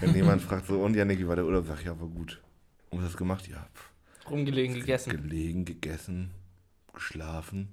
[0.00, 1.66] Wenn jemand fragt so, und Janik, wie war der Urlaub?
[1.66, 2.42] Sag ich, ja, war gut.
[2.90, 3.48] Und was hast du gemacht?
[3.48, 5.10] Ja, pff, Rumgelegen, gegessen.
[5.10, 6.30] gelegen, gegessen,
[6.92, 7.68] geschlafen.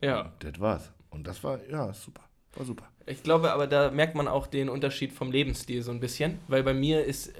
[0.00, 0.32] Ja.
[0.38, 0.90] Das war's.
[1.10, 2.22] Und das war, ja, super.
[2.54, 2.88] War super.
[3.06, 6.62] Ich glaube aber, da merkt man auch den Unterschied vom Lebensstil so ein bisschen, weil
[6.62, 7.32] bei mir ist äh,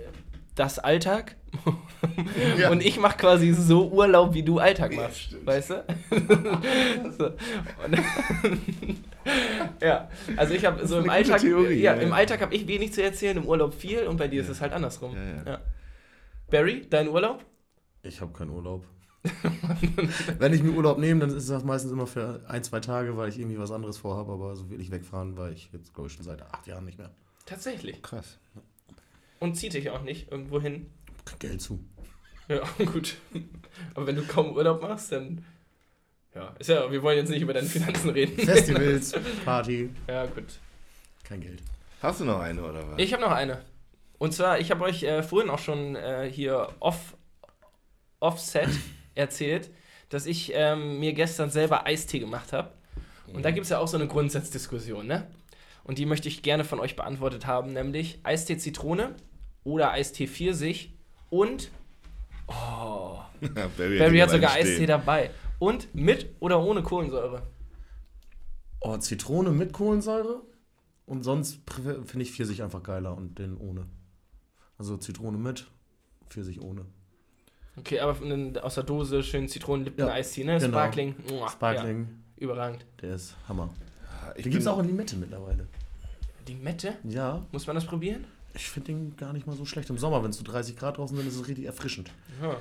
[0.55, 1.37] das Alltag
[2.59, 2.71] Ja.
[2.71, 5.47] und ich mache quasi so Urlaub, wie du Alltag machst, stimmt.
[5.47, 5.85] weißt du?
[7.19, 7.27] so.
[7.85, 7.99] und
[9.83, 12.15] ja, also ich habe so im Alltag, Theorie, ja, ja, im ja.
[12.15, 14.53] Alltag habe ich wenig zu erzählen, im Urlaub viel und bei dir ist Ja.
[14.53, 15.15] es halt andersrum.
[15.17, 15.61] Ja, ja.
[16.51, 17.45] Barry, dein Urlaub?
[18.03, 18.85] Ich habe keinen Urlaub.
[20.39, 23.29] Wenn ich mir Urlaub nehme, dann ist das meistens immer für ein, zwei Tage, weil
[23.29, 24.33] ich irgendwie was anderes vorhabe.
[24.33, 27.11] Aber so wirklich wegfahren, war ich jetzt, glaube ich, schon seit acht Jahren nicht mehr.
[27.45, 28.03] Tatsächlich.
[28.03, 28.39] Krass.
[29.41, 30.87] Und zieht dich auch nicht irgendwo hin.
[31.25, 31.83] Krieg Geld zu.
[32.49, 32.61] Ja,
[32.93, 33.17] gut.
[33.95, 35.45] Aber wenn du kaum Urlaub machst, dann.
[36.35, 38.37] Ja, ist ja, wir wollen jetzt nicht über deine Finanzen reden.
[38.47, 39.13] Festivals,
[39.45, 40.45] Party, Ja, gut.
[41.25, 41.61] kein Geld.
[42.01, 42.99] Hast du noch eine oder was?
[42.99, 43.63] Ich habe noch eine.
[44.19, 47.17] Und zwar, ich habe euch äh, vorhin auch schon äh, hier off,
[48.21, 48.69] offset
[49.15, 49.71] erzählt,
[50.09, 52.73] dass ich ähm, mir gestern selber Eistee gemacht habe.
[53.33, 55.27] Und da gibt es ja auch so eine Grundsatzdiskussion, ne?
[55.85, 59.15] Und die möchte ich gerne von euch beantwortet haben, nämlich Eistee Zitrone
[59.65, 60.95] oder Eistee Pfirsich
[61.31, 61.71] und
[62.47, 63.19] oh,
[63.77, 64.87] Barry, Barry hat sogar Eistee stehen.
[64.89, 65.31] dabei.
[65.59, 67.43] Und mit oder ohne Kohlensäure?
[68.81, 70.43] Oh, Zitrone mit Kohlensäure.
[71.07, 73.87] Und sonst finde ich Pfirsich einfach geiler und den ohne.
[74.79, 75.67] Also Zitrone mit,
[76.31, 76.87] Pfirsich ohne.
[77.77, 78.17] Okay, aber
[78.63, 80.59] aus der Dose schön Zitronenlippen Ja, ne?
[80.59, 80.61] genau.
[80.61, 81.15] Sparkling.
[81.29, 82.87] Mua, Sparkling, Ja, überragend.
[83.03, 83.71] der ist Hammer.
[84.23, 85.67] Ja, ich Den gibt es auch in Limette mittlerweile.
[86.49, 86.95] Die Mette?
[87.05, 88.25] Ja, Muss man das probieren?
[88.55, 89.91] Ich finde den gar nicht mal so schlecht.
[89.91, 92.11] Im Sommer, wenn es so 30 Grad draußen sind, ist es richtig erfrischend.
[92.43, 92.57] Ja.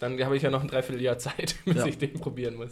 [0.00, 1.86] Dann habe ich ja noch ein Dreivierteljahr Zeit, bis Ja.
[1.86, 2.70] ich den probieren muss.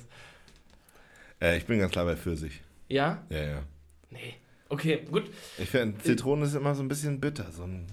[1.40, 2.60] Äh, ich bin ganz klar bei Pfirsich.
[2.88, 3.24] Ja?
[3.30, 3.62] Ja, ja.
[4.10, 4.34] Nee.
[4.68, 5.24] Okay, gut.
[5.58, 7.50] Ich finde, Zitrone ist immer so ein bisschen bitter.
[7.52, 7.86] So, ein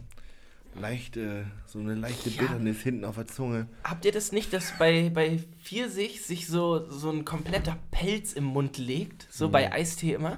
[0.76, 2.42] leichte, so eine leichte Ja.
[2.42, 3.68] Bitternis hinten auf der Zunge.
[3.84, 8.46] Habt ihr das nicht, dass bei, bei Pfirsich sich so, so ein kompletter Pelz im
[8.46, 9.28] Mund legt?
[9.32, 9.52] So Mhm.
[9.52, 10.38] bei Eistee immer?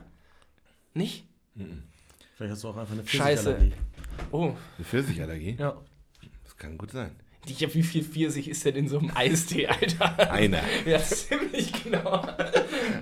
[0.93, 1.25] Nicht?
[2.35, 3.43] Vielleicht hast du auch einfach eine Scheiße.
[3.55, 3.73] Pfirsicherallergie.
[4.31, 4.53] Oh.
[4.77, 5.55] Eine Pfirsichallergie?
[5.59, 5.77] Ja.
[6.43, 7.11] Das kann gut sein.
[7.47, 10.31] Ja, wie viel Pfirsich ist denn in so einem Eistee, Alter?
[10.31, 10.61] Einer.
[10.85, 12.23] Ja, ziemlich genau.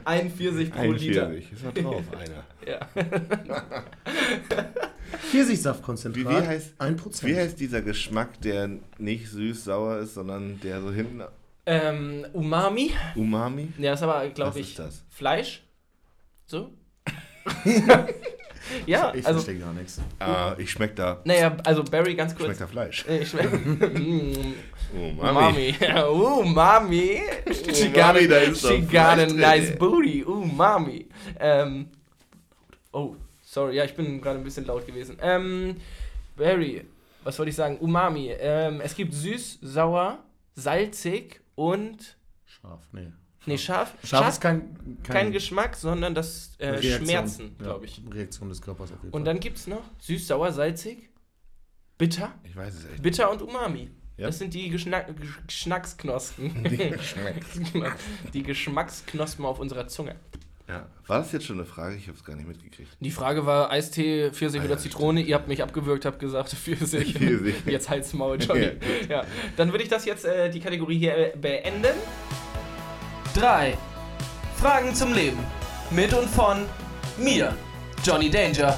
[0.05, 1.27] Ein Pfirsich pro Ein Liter.
[1.29, 1.51] Pfirsich.
[1.51, 2.45] Ist da drauf, einer.
[2.65, 2.87] Ja.
[5.29, 6.25] Pfirsichsaftkonzentrat.
[6.25, 7.27] Wie- wie heißt- 1%.
[7.27, 11.21] Wie heißt dieser Geschmack, der nicht süß-sauer ist, sondern der so hinten
[11.65, 12.91] Ähm, Umami.
[13.15, 13.73] Umami?
[13.77, 15.03] Ja, ist aber, glaube ich, ist das?
[15.09, 15.63] Fleisch.
[16.45, 16.71] So?
[18.85, 20.01] ja, Ich also, verstehe gar nichts.
[20.19, 21.21] Ah, ich schmeck da.
[21.23, 22.45] naja, also Barry, ganz kurz.
[22.45, 23.05] Schmeckt da Fleisch.
[23.07, 23.49] Äh, Ich schmeck.
[24.91, 25.75] Mm, Umami.
[25.79, 26.41] Umami.
[26.41, 27.21] Umami.
[27.73, 30.23] She got a, she got a nice booty.
[30.23, 31.05] Umami.
[31.39, 31.89] Ähm,
[32.91, 35.17] oh, sorry, ja, ich bin gerade ein bisschen laut gewesen.
[35.21, 35.75] Ähm,
[36.35, 36.85] Barry,
[37.23, 37.77] was wollte ich sagen?
[37.77, 38.31] Umami.
[38.39, 40.23] Ähm, es gibt süß, sauer,
[40.55, 42.17] salzig und.
[42.45, 43.11] Scharf, nee.
[43.45, 43.93] Nee, scharf.
[44.03, 47.05] Scharf ist kein, kein Geschmack, sondern das äh, Reaktion.
[47.05, 48.01] Schmerzen, Ja, glaube ich.
[48.11, 49.33] Reaktion des Körpers auf jeden Und Fall.
[49.33, 51.09] dann gibt es noch süß, sauer, salzig,
[51.97, 53.01] bitter, Ich weiß es echt.
[53.01, 53.89] bitter und Umami.
[54.17, 54.27] Ja.
[54.27, 56.63] Das sind die Geschnack Gesch- Geschmacksknospen.
[58.33, 60.15] die Geschmacksknospen auf unserer Zunge.
[60.67, 60.85] Ja.
[61.07, 61.95] War das jetzt schon eine Frage?
[61.95, 62.89] Ich habe es gar nicht mitgekriegt.
[62.99, 65.21] Die Frage war Eistee, Pfirsich Ah, oder ja, Zitrone.
[65.21, 67.13] Ihr habt mich abgewürgt, habt gesagt Pfirsich.
[67.15, 67.55] Pfirsich.
[67.65, 68.71] Jetzt halt's Maul, Johnny.
[69.07, 69.25] Ja,
[69.55, 71.87] Dann würde ich das jetzt, äh, die Kategorie hier äh, beenden.
[73.35, 73.77] 3.
[74.55, 75.37] Fragen zum Leben.
[75.91, 76.65] Mit und von
[77.17, 77.55] mir,
[78.03, 78.77] Johnny Danger.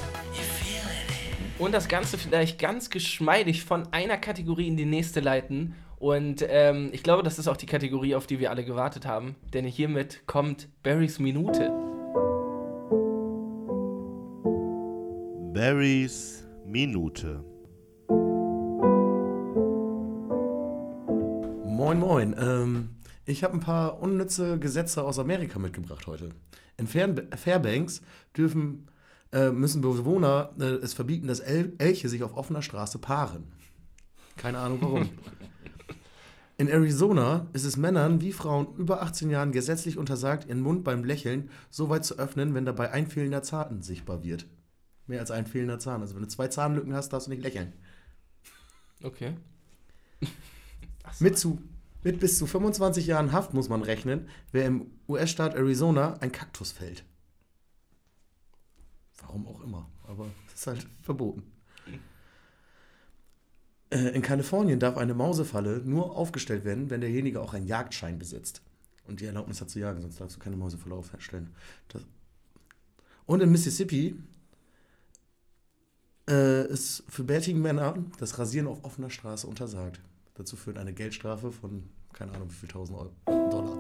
[1.58, 5.76] Und das Ganze vielleicht ganz geschmeidig von einer Kategorie in die nächste leiten.
[6.00, 9.36] Und ähm, ich glaube, das ist auch die Kategorie, auf die wir alle gewartet haben.
[9.54, 11.72] Denn hiermit kommt Barrys Minute.
[15.54, 17.44] Barrys Minute.
[21.66, 22.36] Moin, moin.
[22.40, 22.90] Ähm,
[23.32, 26.30] ich habe ein paar unnütze Gesetze aus Amerika mitgebracht heute.
[26.78, 28.02] In Fair Fairbanks
[28.36, 28.88] dürfen,
[29.32, 33.44] äh, müssen Bewohner äh, es verbieten, dass El Elche sich auf offener Straße paaren.
[34.38, 35.10] Keine Ahnung warum.
[36.58, 41.04] In Arizona ist es Männern wie Frauen über 18 Jahren gesetzlich untersagt, ihren Mund beim
[41.04, 44.46] Lächeln so weit zu öffnen, wenn dabei ein fehlender Zahn sichtbar wird.
[45.08, 46.02] Mehr als ein fehlender Zahn.
[46.02, 47.74] Also wenn du zwei Zahnlücken hast, darfst du nicht lächeln.
[49.02, 49.34] Okay.
[51.20, 51.60] Mit, zu,
[52.04, 56.72] mit bis zu 25 Jahren Haft muss man rechnen, wer im US-Staat Arizona ein Kaktus
[56.72, 57.04] fällt.
[59.22, 61.44] Warum auch immer, aber es ist halt verboten.
[63.92, 68.62] Äh, In Kalifornien darf eine Mausefalle nur aufgestellt werden, wenn derjenige auch einen Jagdschein besitzt
[69.06, 71.54] und die Erlaubnis hat zu jagen, sonst darfst du keine Mausefalle aufstellen.
[71.90, 72.04] Das
[73.26, 74.16] und in Mississippi
[76.30, 80.02] äh, ist für bärtigen Männern das Rasieren auf offener Straße untersagt.
[80.36, 83.12] Dazu führt eine Geldstrafe von, keine Ahnung, wie viel tausend Euro,
[83.50, 83.78] Dollar.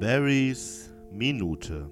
[0.00, 1.90] Barrys Minute.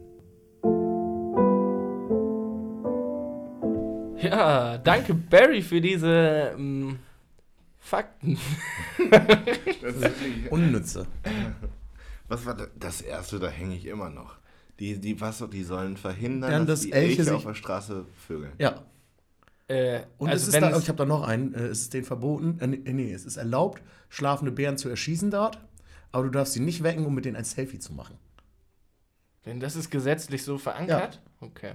[4.19, 6.99] Ja, danke Barry für diese ähm,
[7.79, 8.39] Fakten.
[10.51, 11.07] Unnütze.
[12.29, 13.39] Was war da- das erste?
[13.39, 14.37] Da hänge ich immer noch.
[14.81, 17.55] Die, die, was, die sollen verhindern, Ja, dass dass die Elche Elche sich- auf der
[17.55, 18.53] Straße vögeln.
[18.59, 18.83] Ja.
[19.69, 21.95] Äh, Und also es ist da, es- ich habe da noch einen, äh, es ist
[21.95, 25.59] denen verboten, äh, nee, es ist erlaubt, schlafende Bären zu erschießen dort,
[26.13, 28.17] aber du darfst sie nicht wecken, um mit denen ein Selfie zu machen.
[29.45, 31.21] Denn das ist gesetzlich so verankert?
[31.41, 31.73] Okay.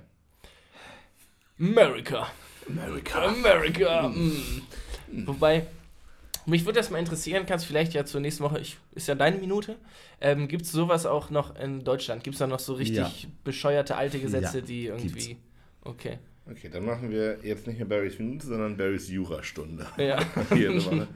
[1.60, 2.28] America.
[2.68, 3.26] America.
[3.26, 4.10] America.
[4.10, 4.62] Mm.
[5.28, 5.68] Wobei,
[6.46, 9.38] mich würde das mal interessieren, kannst vielleicht ja zur nächsten Woche, ich, ist ja deine
[9.38, 9.76] Minute,
[10.22, 12.24] ähm, gibt es sowas auch noch in Deutschland?
[12.24, 13.30] Gibt es da noch so richtig Ja.
[13.44, 15.38] bescheuerte alte Gesetze, Ja, die irgendwie...
[15.84, 16.20] Okay.
[16.50, 19.88] Okay, dann machen wir jetzt nicht mehr Barrys Minute, sondern Barrys Jurastunde.
[19.98, 20.20] Ja.
[20.50, 21.08] Woche.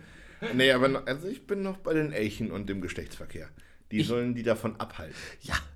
[0.54, 3.50] Nee, aber noch, also ich bin noch bei den Elchen und dem Geschlechtsverkehr.
[3.92, 5.16] Die sollen die davon abhalten.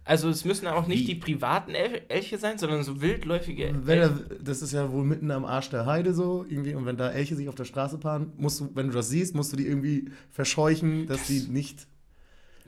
[0.04, 1.14] Also es müssen auch nicht Wie?
[1.14, 4.26] die privaten El Elche sein, sondern so wildläufige Wenn Elche.
[4.32, 7.12] er, das ist ja wohl mitten am Arsch der Heide so, irgendwie, und wenn da
[7.12, 9.68] Elche sich auf der Straße paaren, musst du, wenn du das siehst, musst du die
[9.68, 11.88] irgendwie verscheuchen, dass die nicht.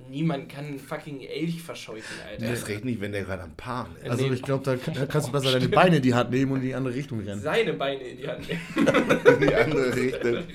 [0.10, 2.49] Niemand kann einen fucking Elch verscheuchen, Alter.
[2.49, 4.10] Das recht nicht, wenn der gerade am Paaren ist.
[4.10, 4.34] Also Nee.
[4.34, 6.66] ich glaube, da, da kannst du besser deine Beine in die Hand nehmen und in
[6.68, 7.41] die andere Richtung rennen.
[7.41, 8.62] Seine Beine in die Hand nehmen.
[9.41, 10.43] in die andere Richtung.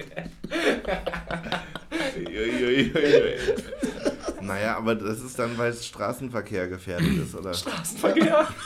[4.40, 7.53] Naja, aber das ist dann, weil es Straßenverkehr gefährdet ist, oder?
[7.53, 8.47] Straßenverkehr.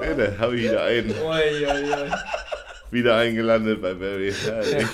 [0.00, 1.10] Bitte, habe ich wieder einen.
[1.10, 2.10] Oi, oi, oi.
[2.90, 4.32] Wieder eingelandet bei Barry.
[4.32, 4.86] Herrlich.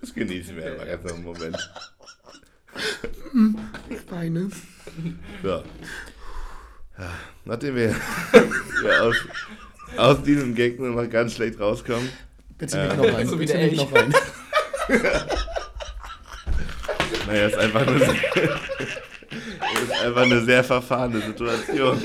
[0.00, 1.70] Das genießen wir aber ganz noch einen Moment.
[4.10, 4.50] Beine.
[5.42, 5.48] So.
[6.98, 7.10] Ja,
[7.44, 7.94] nachdem wir
[8.84, 9.16] ja, aus,
[9.96, 12.08] aus diesem Gag nur noch ganz schlecht rauskommen,
[12.58, 13.26] Bitte Äh, nicht noch rein.
[13.26, 13.76] so Bitte Elch.
[13.76, 14.14] noch rein.
[17.26, 18.10] naja, ist einfach eine, ist
[20.04, 22.02] einfach eine sehr verfahrene Situation.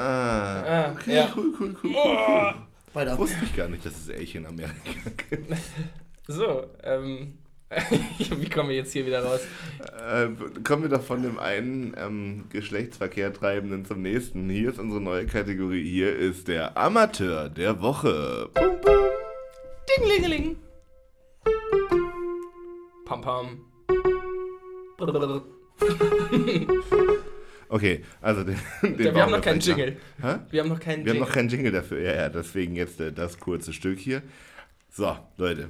[0.00, 1.32] Ah, Ah, okay, ja.
[1.36, 2.54] cool, cool, cool, cool.
[2.92, 3.16] Weiter.
[3.18, 4.74] Wusste ich gar nicht, dass es Elche in Amerika
[5.30, 5.52] gibt.
[6.26, 7.38] So, ähm.
[8.36, 9.40] Wie kommen wir jetzt hier wieder raus?
[9.80, 10.28] Äh,
[10.62, 14.48] kommen wir doch von dem einen ähm, Geschlechtsverkehr Treibenden zum nächsten.
[14.50, 15.82] Hier ist unsere neue Kategorie.
[15.88, 18.48] Hier ist der Amateur der Woche.
[18.54, 18.94] Pum, pum.
[19.98, 20.56] Dinglingeling.
[23.06, 23.64] Pam pam.
[27.72, 29.96] Okay, also den, den Ja, wir haben noch keinen Jingle.
[30.50, 31.20] Wir haben noch keinen Wir haben Jingle.
[31.20, 32.00] noch keinen Jingle dafür.
[32.02, 34.22] Ja, ja, deswegen jetzt äh, das kurze Stück hier.
[34.90, 35.68] So, Leute.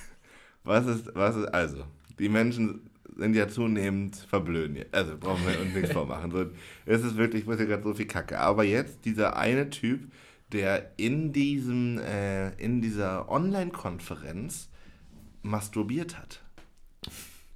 [0.64, 1.84] Was ist, was ist, also,
[2.18, 4.84] die Menschen sind ja zunehmend verblöden.
[4.90, 6.32] Also, brauchen wir uns nichts vormachen.
[6.32, 6.46] So,
[6.86, 8.38] es ist wirklich, ich muss ja gerade so viel Kacke.
[8.40, 10.10] Aber jetzt dieser eine Typ,
[10.52, 14.68] der in diesem, äh, in dieser Online-Konferenz
[15.42, 16.42] masturbiert hat.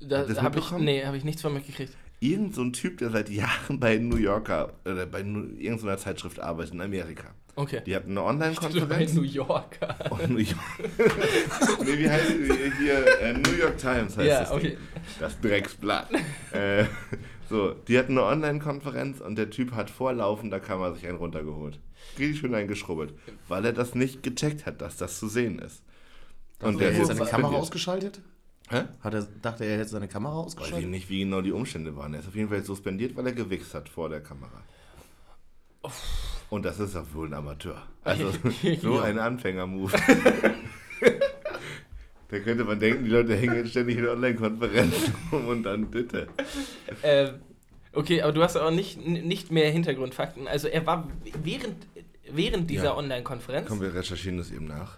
[0.01, 1.97] Da habe ich, nee, habe ich nichts von mitgekriegt.
[2.23, 6.39] Irgend so ein Typ, der seit Jahren bei New Yorker oder bei Nu- irgendeiner Zeitschrift
[6.39, 7.35] arbeitet in Amerika.
[7.57, 7.83] Okay.
[7.85, 9.13] Die hatten eine Bei Online-Konferenz.
[9.15, 9.97] New Yorker.
[10.11, 10.57] Oh, New York.
[11.85, 13.21] nee, wie heißt die hier?
[13.21, 14.69] Äh, New York Times heißt Ja, das okay.
[14.71, 14.79] Ding.
[15.19, 16.09] Das Drecksblatt.
[16.53, 16.85] äh,
[17.51, 21.81] so, die hatten eine Online-Konferenz und der Typ hat vor laufender Kamera sich einen runtergeholt.
[22.19, 23.15] Richtig schön eingeschrubbelt.
[23.49, 25.83] Weil er das nicht gecheckt hat, dass das zu sehen ist.
[26.61, 27.25] Und Hat er ist seine.
[27.27, 28.21] Kamera ausgeschaltet?
[28.73, 28.85] Hä?
[29.01, 30.91] Hat er, dachte er, er hätte seine Kamera Weiß ich ausgeschaltet?
[30.91, 32.15] nicht, wie genau die Umstände waren.
[32.15, 34.63] Er ist auf jeden Fall suspendiert, weil er gewichst hat vor der Kamera.
[36.51, 37.83] Und das ist doch wohl ein Amateur.
[38.05, 38.33] Also
[38.83, 39.93] so ein Anfänger-Move.
[42.29, 46.29] Da könnte man denken, die Leute hängen jetzt ständig in Online-Konferenzen rum und dann bitte.
[47.03, 47.35] Ähm,
[47.93, 50.49] okay, aber du hast auch nicht, nicht mehr Hintergrundfakten.
[50.49, 51.09] Also er war
[51.43, 51.77] während,
[52.31, 52.97] während dieser Ja.
[52.97, 54.97] Online-Konferenz, Komm, wir recherchieren das eben nach,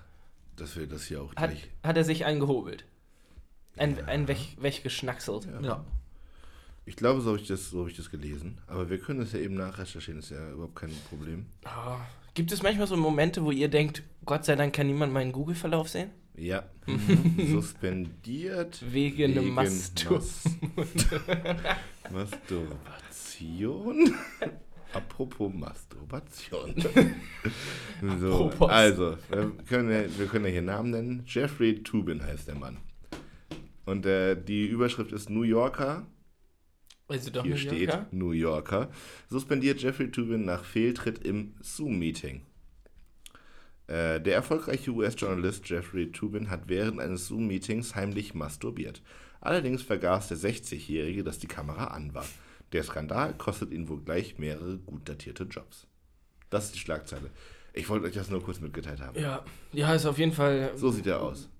[0.54, 1.68] dass wir das hier auch hat, gleich.
[1.82, 2.84] hat er sich eingehobelt.
[3.76, 5.48] Ein, ein weg, weggeschnackselt.
[5.62, 5.84] Ja.
[6.86, 8.58] Ich glaube, so habe ich, das- so hab ich das gelesen.
[8.66, 11.46] Aber wir können das ja eben nachrecherchieren, ist ja überhaupt kein Problem.
[11.64, 11.96] Oh.
[12.34, 15.88] Gibt es manchmal so Momente, wo ihr denkt, Gott sei Dank kann niemand meinen Google-Verlauf
[15.88, 16.10] sehen?
[16.36, 16.64] Ja.
[17.50, 18.82] Suspendiert.
[18.92, 20.20] Wegen einem Mastur.
[22.12, 24.14] Mas Masturbation?
[24.92, 26.74] Apropos Masturbation.
[28.20, 28.70] so, Apropos.
[28.70, 31.22] also, wir können, ja, wir können ja hier Namen nennen.
[31.26, 32.78] Jeffrey Tubin heißt der Mann.
[33.84, 36.06] Und äh, die Überschrift ist New Yorker.
[37.08, 38.06] Also doch Hier New steht Yorker?
[38.12, 38.90] New Yorker.
[39.28, 42.42] Suspendiert Jeffrey Tubin nach Fehltritt im Zoom-Meeting.
[43.86, 49.02] Äh, der erfolgreiche US-Journalist Jeffrey Tubin hat während eines Zoom-Meetings heimlich masturbiert.
[49.42, 52.24] Allerdings vergaß der 60-Jährige, dass die Kamera an war.
[52.72, 55.86] Der Skandal kostet ihn wohl gleich mehrere gut datierte Jobs.
[56.48, 57.30] Das ist die Schlagzeile.
[57.74, 59.18] Ich wollte euch das nur kurz mitgeteilt haben.
[59.18, 60.72] Ja, ja, ist auf jeden Fall.
[60.76, 61.50] So sieht er aus.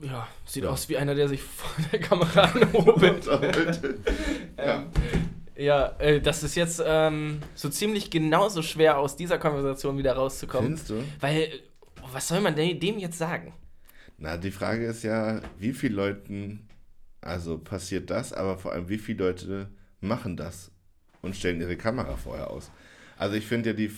[0.00, 0.70] Ja, sieht Ja.
[0.70, 3.26] aus wie einer, der sich vor der Kamera anhobelt.
[4.56, 4.86] ähm,
[5.56, 10.76] ja, äh, das ist jetzt ähm, so ziemlich genauso schwer aus dieser Konversation wieder rauszukommen.
[10.76, 11.02] Findest du?
[11.20, 11.48] Weil,
[12.12, 13.52] was soll man denn dem jetzt sagen?
[14.18, 16.68] Na, die Frage ist ja, wie viele Leuten,
[17.20, 19.68] also passiert das, aber vor allem, wie viele Leute
[20.00, 20.70] machen das
[21.22, 22.70] und stellen ihre Kamera vorher aus?
[23.16, 23.90] Also ich finde ja die,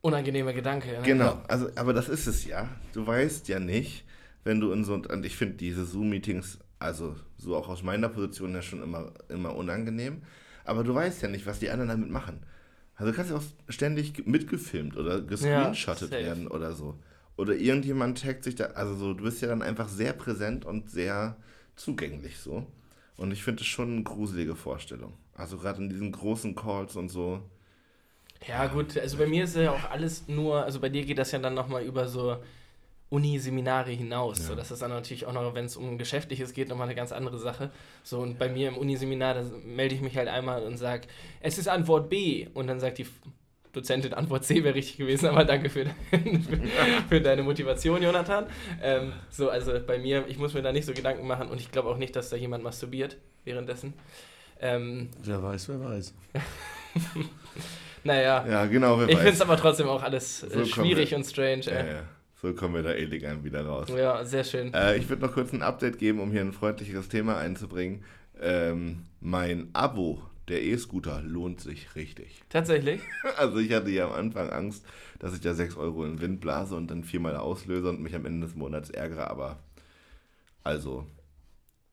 [0.00, 0.88] Unangenehmer Gedanke.
[0.88, 1.02] Ne?
[1.02, 2.68] genau, also, aber das ist es ja.
[2.92, 4.03] Du weißt ja nicht,
[4.44, 8.54] wenn du in so, und ich finde diese Zoom-Meetings, also so auch aus meiner Position
[8.54, 10.22] ja schon immer, immer unangenehm,
[10.64, 12.44] aber du weißt ja nicht, was die anderen damit machen.
[12.96, 16.22] Also du kannst ja auch ständig mitgefilmt oder gescreenshottet safe.
[16.22, 16.98] werden oder so.
[17.36, 20.90] Oder irgendjemand taggt sich da, also so, du bist ja dann einfach sehr präsent und
[20.90, 21.36] sehr
[21.74, 22.66] zugänglich so.
[23.16, 25.14] Und ich finde es schon eine gruselige Vorstellung.
[25.34, 27.42] Also gerade in diesen großen Calls und so.
[28.46, 31.32] Ja, gut, also bei mir ist ja auch alles nur, also bei dir geht das
[31.32, 32.36] ja dann nochmal über so
[33.10, 34.38] Uni-Seminare hinaus.
[34.38, 34.44] Ja.
[34.46, 37.12] So, das ist dann natürlich auch noch, wenn es um Geschäftliches geht, nochmal eine ganz
[37.12, 37.70] andere Sache.
[38.02, 41.06] So, und bei mir im Uniseminar, da melde ich mich halt einmal und sage,
[41.40, 42.48] es ist Antwort B.
[42.54, 43.06] Und dann sagt die
[43.72, 45.86] Dozentin, Antwort C wäre richtig gewesen, aber danke für,
[47.08, 48.46] für, deine Motivation, Jonathan.
[48.82, 51.70] Ähm, so, also bei mir, ich muss mir da nicht so Gedanken machen und ich
[51.70, 53.94] glaube auch nicht, dass da jemand masturbiert währenddessen.
[54.60, 56.14] Ähm, Wer weiß, wer weiß.
[58.04, 59.34] naja, Ja, genau, wer ich finde weiß.
[59.34, 61.62] es aber trotzdem auch alles äh, schwierig und strange.
[61.62, 61.92] ja, Äh.
[61.94, 62.02] ja.
[62.44, 63.88] So kommen wir da elegant wieder raus.
[63.88, 64.70] Ja, sehr schön.
[64.74, 68.04] Äh, ich würde noch kurz ein Update geben, um hier ein freundlicheres Thema einzubringen.
[68.38, 72.42] Ähm, mein Abo, der E-Scooter, lohnt sich richtig.
[72.50, 73.00] Tatsächlich.
[73.38, 74.84] Also ich hatte ja am Anfang Angst,
[75.20, 78.14] dass ich da 6 Euro in den Wind blase und dann viermal auslöse und mich
[78.14, 79.58] am Ende des Monats ärgere, aber
[80.62, 81.06] also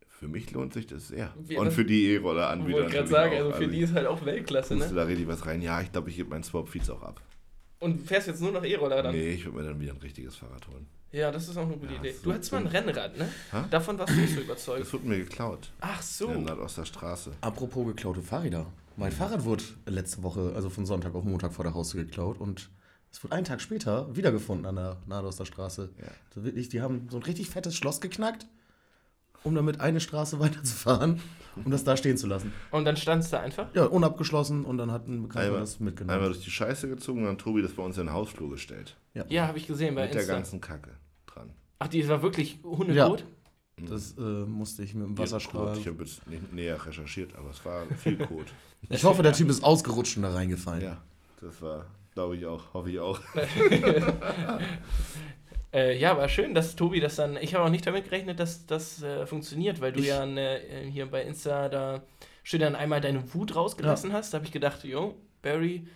[0.10, 1.34] für mich lohnt sich das sehr.
[1.40, 3.46] Wie- und was- für die Ich E-Roller-Anbieter wollte gerade sagen, auch.
[3.46, 4.92] also für die ist halt auch Weltklasse, ne?
[4.94, 5.62] da richtig was rein.
[5.62, 7.22] Ja, ich glaube, ich gebe meinen Swap-Feeds auch ab.
[7.82, 9.14] Und fährst jetzt nur noch E-Roller dann?
[9.14, 10.88] Nee, ich würde mir dann wieder ein richtiges Fahrrad holen.
[11.12, 12.12] Ja, das ist auch eine gute Ja, Idee.
[12.14, 13.28] so- Du hattest mal ein Rennrad, ne?
[13.52, 13.58] Hä?
[13.70, 14.82] Davon warst du nicht so überzeugt.
[14.82, 15.72] Das wurde mir geklaut.
[15.82, 16.28] Ach so.
[16.28, 17.32] der Nordosterstraße.
[17.42, 18.68] Apropos geklaute Fahrräder.
[18.96, 22.70] Mein Fahrrad wurde letzte Woche, also von Sonntag auf Montag vor der Haustür geklaut und
[23.12, 25.90] es wurde einen Tag später wiedergefunden an der Nadoster Straße.
[26.00, 26.08] Ja.
[26.34, 28.46] So wirklich, die haben so ein richtig fettes Schloss geknackt,
[29.44, 31.20] um damit eine Straße weiterzufahren,
[31.64, 32.54] um das da stehen zu lassen.
[32.72, 33.68] Und dann standst du einfach.
[33.74, 36.24] Ja, unabgeschlossen und dann hat ein Bekannter Einmal, das einmal mitgenommen.
[36.26, 38.96] durch die Scheiße gezogen und dann Tobi das bei uns in den Hausflur gestellt.
[39.30, 40.36] Ja, habe ich gesehen bei Mit der Insta.
[40.36, 40.92] ganzen Kacke
[41.28, 41.52] dran.
[41.80, 43.24] Ach, die war wirklich hundetot?
[43.90, 45.76] Das äh, musste ich mit dem Wasserstrahl.
[45.78, 48.46] Ich habe jetzt nicht näher recherchiert, aber es war viel Kot.
[48.90, 50.82] Ich hoffe, der Typ ist ausgerutscht und da reingefallen.
[50.84, 50.98] ja,
[51.40, 51.86] das war,
[52.16, 53.20] glaube ich auch, hoffe ich auch.
[55.74, 57.38] Äh, ja, aber schön, dass Tobi das dann.
[57.38, 60.60] Ich habe auch nicht damit gerechnet, dass das äh, funktioniert, weil du Ich- ja ne,
[60.92, 62.02] hier bei Insta da
[62.44, 64.34] schön dann einmal deine Wut rausgelassen hast.
[64.34, 65.88] Da habe ich gedacht, jo, Barry,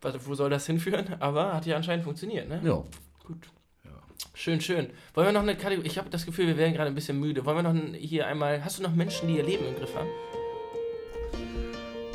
[0.00, 1.06] was, wo soll das hinführen?
[1.20, 2.60] Aber hat ja anscheinend funktioniert, ne?
[2.64, 2.84] Ja.
[3.24, 3.48] Gut.
[3.84, 3.90] Ja.
[4.34, 4.90] Schön, schön.
[5.14, 5.88] Wollen wir noch eine Kategorie?
[5.88, 7.44] Ich habe das Gefühl, wir werden gerade ein bisschen müde.
[7.46, 8.64] Wollen wir noch hier einmal.
[8.64, 10.08] Hast du noch Menschen, die ihr Leben im Griff haben?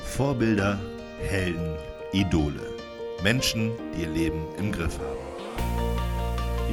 [0.03, 0.79] Vorbilder,
[1.21, 1.75] Helden,
[2.13, 2.61] Idole.
[3.23, 5.28] Menschen, die ihr Leben im Griff haben.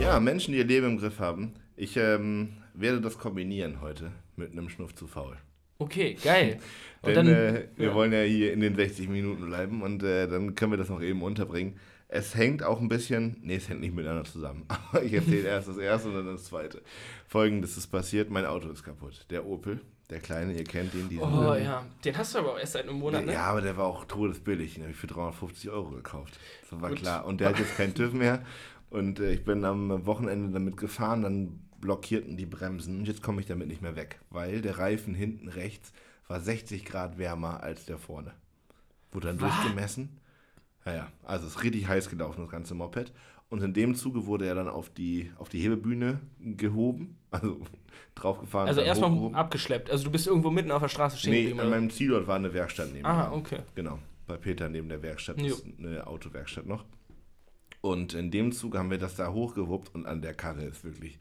[0.01, 1.55] Ja, Menschen, die ihr Leben im Griff haben.
[1.77, 5.37] Ich ähm, werde das kombinieren heute mit einem Schnuff zu faul.
[5.79, 6.59] Okay, geil.
[7.05, 7.27] Denn dann.
[7.29, 7.95] äh, wir ja.
[7.95, 11.03] wollen ja hier in den 60 Minuten bleiben und äh, dann können wir das noch
[11.03, 11.79] eben unterbringen.
[12.09, 15.69] Es hängt auch ein bisschen, nee, es hängt nicht miteinander zusammen, aber ich erzähle erst
[15.69, 16.83] das erste und dann das zweite.
[17.27, 19.27] Folgendes ist passiert, mein Auto ist kaputt.
[19.31, 22.59] Der Opel, der kleine, ihr kennt ihn, diesen Oh ja, den hast du aber auch
[22.59, 23.33] erst seit einem Monat, ne?
[23.33, 24.75] Ja, aber der war auch todesbillig.
[24.75, 26.39] Den habe ich für 350 Euro gekauft.
[26.63, 27.01] Das war Gut.
[27.01, 27.27] klar.
[27.27, 28.45] Und der hat jetzt keinen TÜV mehr.
[28.91, 31.22] Und äh, ich bin am Wochenende damit gefahren.
[31.22, 32.99] Dann blockierten die Bremsen.
[33.01, 35.93] Und jetzt komme ich damit nicht mehr weg, weil der Reifen hinten rechts
[36.28, 38.32] war 60 Grad wärmer als der vorne.
[39.12, 40.18] Wurde dann durchgemessen.
[40.84, 43.12] Naja, also es ist richtig heiß gelaufen, das ganze Moped.
[43.49, 47.61] Und in dem Zuge wurde er dann auf die, auf die Hebebühne gehoben, also
[48.16, 48.68] draufgefahren.
[48.68, 49.37] Also erstmal hochgehoben.
[49.37, 49.91] abgeschleppt.
[49.91, 51.76] Also du bist irgendwo mitten auf der Straße stehen Nee, geblieben, an oder?
[51.76, 53.61] meinem Zielort war eine Werkstatt neben Ah, okay.
[53.76, 55.55] Genau, bei Peter neben der Werkstatt Jo.
[55.55, 56.84] ist eine Autowerkstatt noch.
[57.87, 61.20] Und in dem Zug haben wir das da hochgewuppt und an der Karre ist wirklich,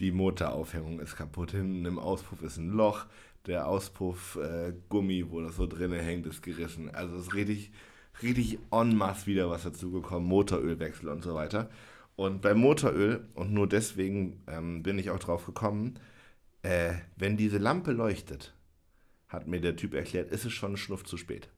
[0.00, 1.50] die Motoraufhängung ist kaputt.
[1.50, 3.04] Hinten im Auspuff ist ein Loch,
[3.44, 6.88] der Auspuff äh, wo das so drinne hängt, ist gerissen.
[6.88, 7.70] Also es ist richtig,
[8.22, 11.68] richtig en masse wieder was dazugekommen, Motorölwechsel und so weiter.
[12.16, 15.98] Und beim Motoröl, und nur deswegen ähm, bin ich auch drauf gekommen,
[16.62, 18.54] äh, wenn diese Lampe leuchtet,
[19.28, 21.50] hat mir der Typ erklärt, ist es schon ein Schnuff zu spät.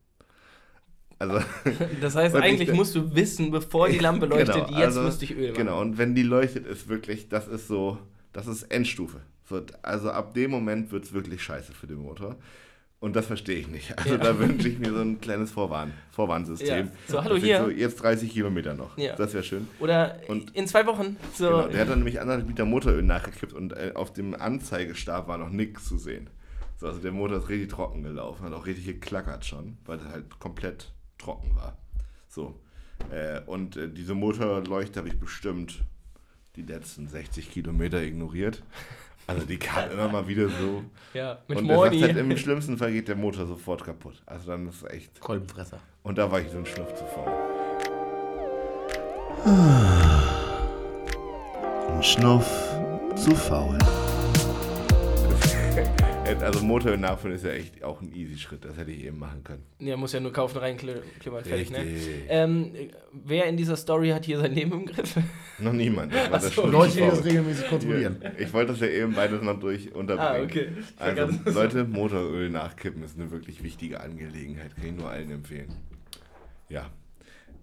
[1.19, 1.41] Also,
[2.01, 5.03] Das heißt, ich eigentlich denk- musst du wissen, bevor die Lampe leuchtet, Genau, jetzt also,
[5.03, 5.55] müsste ich Öl machen.
[5.57, 7.99] Genau, und wenn die leuchtet, ist wirklich, das ist so,
[8.33, 9.21] das ist Endstufe.
[9.49, 12.37] So, also ab dem Moment wird es wirklich scheiße für den Motor.
[13.01, 13.97] Und das verstehe ich nicht.
[13.97, 14.17] Also Ja.
[14.19, 16.87] da wünsche ich mir so ein kleines Vorwarn, Vorwarnsystem.
[16.87, 16.93] Ja.
[17.07, 17.63] So, hallo ich hier.
[17.65, 18.99] So, jetzt 30 Kilometer noch.
[18.99, 19.15] Ja.
[19.15, 19.69] Das wäre schön.
[19.79, 21.17] Oder Und- in zwei Wochen.
[21.35, 21.47] So.
[21.47, 25.39] Genau, der hat dann nämlich anderthalb Liter Motoröl nachgekippt und äh, auf dem Anzeigestab war
[25.39, 26.29] noch nichts zu sehen.
[26.77, 30.11] So, also der Motor ist richtig trocken gelaufen, hat auch richtig geklackert schon, weil er
[30.13, 31.77] halt komplett trocken war.
[32.29, 32.59] So.
[33.11, 35.83] Äh, und äh, diese Motorleuchte habe ich bestimmt
[36.57, 38.63] die letzten 60 Kilometer ignoriert.
[39.27, 40.85] Also die kam immer mal wieder so.
[41.13, 42.01] ja, mit und er sagt Mordi.
[42.01, 44.23] halt, im schlimmsten Fall geht der Motor sofort kaputt.
[44.25, 45.21] Also dann ist es echt.
[45.21, 45.79] Kolbenfresser.
[46.03, 47.31] Und da war ich so ein Schnuff zu faul.
[51.91, 52.47] Ein Schnuff
[53.17, 53.79] zu faul.
[56.37, 58.65] Also Motoröl nachfüllen ist ja echt auch ein easy Schritt.
[58.65, 59.63] Das hätte ich eben machen können.
[59.79, 61.03] Ja, muss ja nur kaufen, reinklimmern,
[61.45, 61.85] fertig, ne?
[62.29, 62.73] Ähm,
[63.13, 65.17] wer in dieser Story hat hier sein Leben im Griff?
[65.59, 66.13] Noch niemand.
[66.41, 66.67] So.
[66.67, 68.17] Leute, die das regelmäßig kontrollieren.
[68.39, 70.41] Ich wollte das ja eben beides noch durch unterbringen.
[70.41, 70.69] Ah, okay.
[70.97, 74.77] Also, Leute, Motoröl nachkippen ist eine wirklich wichtige Angelegenheit.
[74.77, 75.75] Kann ich nur allen empfehlen.
[76.69, 76.91] Ja.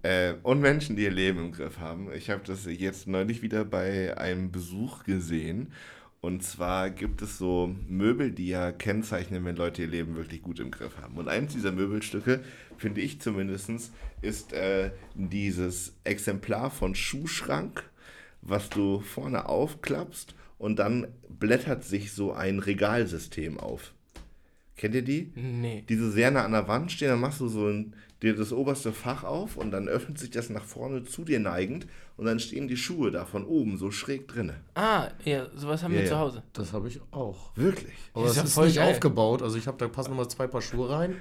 [0.02, 2.10] Äh, und Menschen, die ihr Leben im Griff haben.
[2.12, 5.72] Ich habe das jetzt neulich wieder bei einem Besuch gesehen.
[6.20, 10.58] Und zwar gibt es so Möbel, die ja kennzeichnen, wenn Leute ihr Leben wirklich gut
[10.58, 11.16] im Griff haben.
[11.16, 12.42] Und eins dieser Möbelstücke,
[12.78, 13.92] finde ich zumindest,
[14.22, 17.84] ist äh, dieses Exemplar von Schuhschrank,
[18.42, 23.92] was du vorne aufklappst und dann blättert sich so ein Regalsystem auf.
[24.76, 25.32] Kennt ihr die?
[25.34, 25.84] Nee.
[25.88, 28.52] Die so sehr nah an der Wand stehen, dann machst du so ein, dir das
[28.52, 31.86] oberste Fach auf und dann öffnet sich das nach vorne zu dir neigend
[32.16, 34.54] und dann stehen die Schuhe da von oben so schräg drinne.
[34.74, 36.10] Ah, ja, sowas haben Ja, wir ja.
[36.12, 36.42] zu Hause.
[36.54, 37.54] Das habe ich auch.
[37.56, 37.92] Wirklich?
[38.14, 38.90] Aber Ist es ja ist voll nicht geil.
[38.90, 39.42] aufgebaut.
[39.42, 41.16] Also ich habe da passen nochmal zwei Paar Schuhe rein.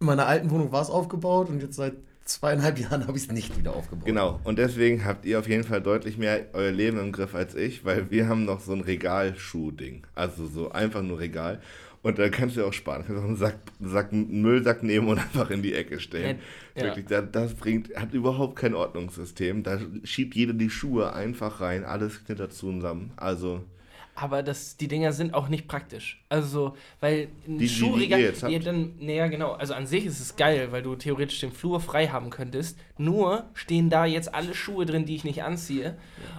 [0.00, 1.94] In meiner alten Wohnung war es aufgebaut und jetzt seit
[2.24, 4.04] zweieinhalb Jahren habe ich es nicht wieder aufgebaut.
[4.06, 4.40] Genau.
[4.42, 7.84] Und deswegen habt ihr auf jeden Fall deutlich mehr euer Leben im Griff als ich,
[7.84, 10.04] weil wir haben noch so ein Regalschuh-Ding.
[10.16, 11.60] Also so einfach nur Regal.
[12.02, 13.02] Und da kannst du auch sparen.
[13.06, 16.38] Du kannst auch einen, Sack, Sack, einen Müllsack nehmen und einfach in die Ecke stellen.
[16.74, 16.84] Ja.
[16.84, 19.62] Wirklich, das, das bringt, hat überhaupt kein Ordnungssystem.
[19.62, 23.12] Da schiebt jeder die Schuhe einfach rein, alles knittert zusammen.
[23.16, 23.60] Also,
[24.16, 26.20] Aber das, die Dinger sind auch nicht praktisch.
[26.28, 28.18] Also, weil ein Die- die- die Schuhregal.
[28.20, 29.52] ihr jetzt ja, dann, naja, genau.
[29.52, 32.78] Also an sich ist es geil, weil du theoretisch den Flur frei haben könntest.
[32.98, 35.96] Nur stehen da jetzt alle Schuhe drin, die ich nicht anziehe.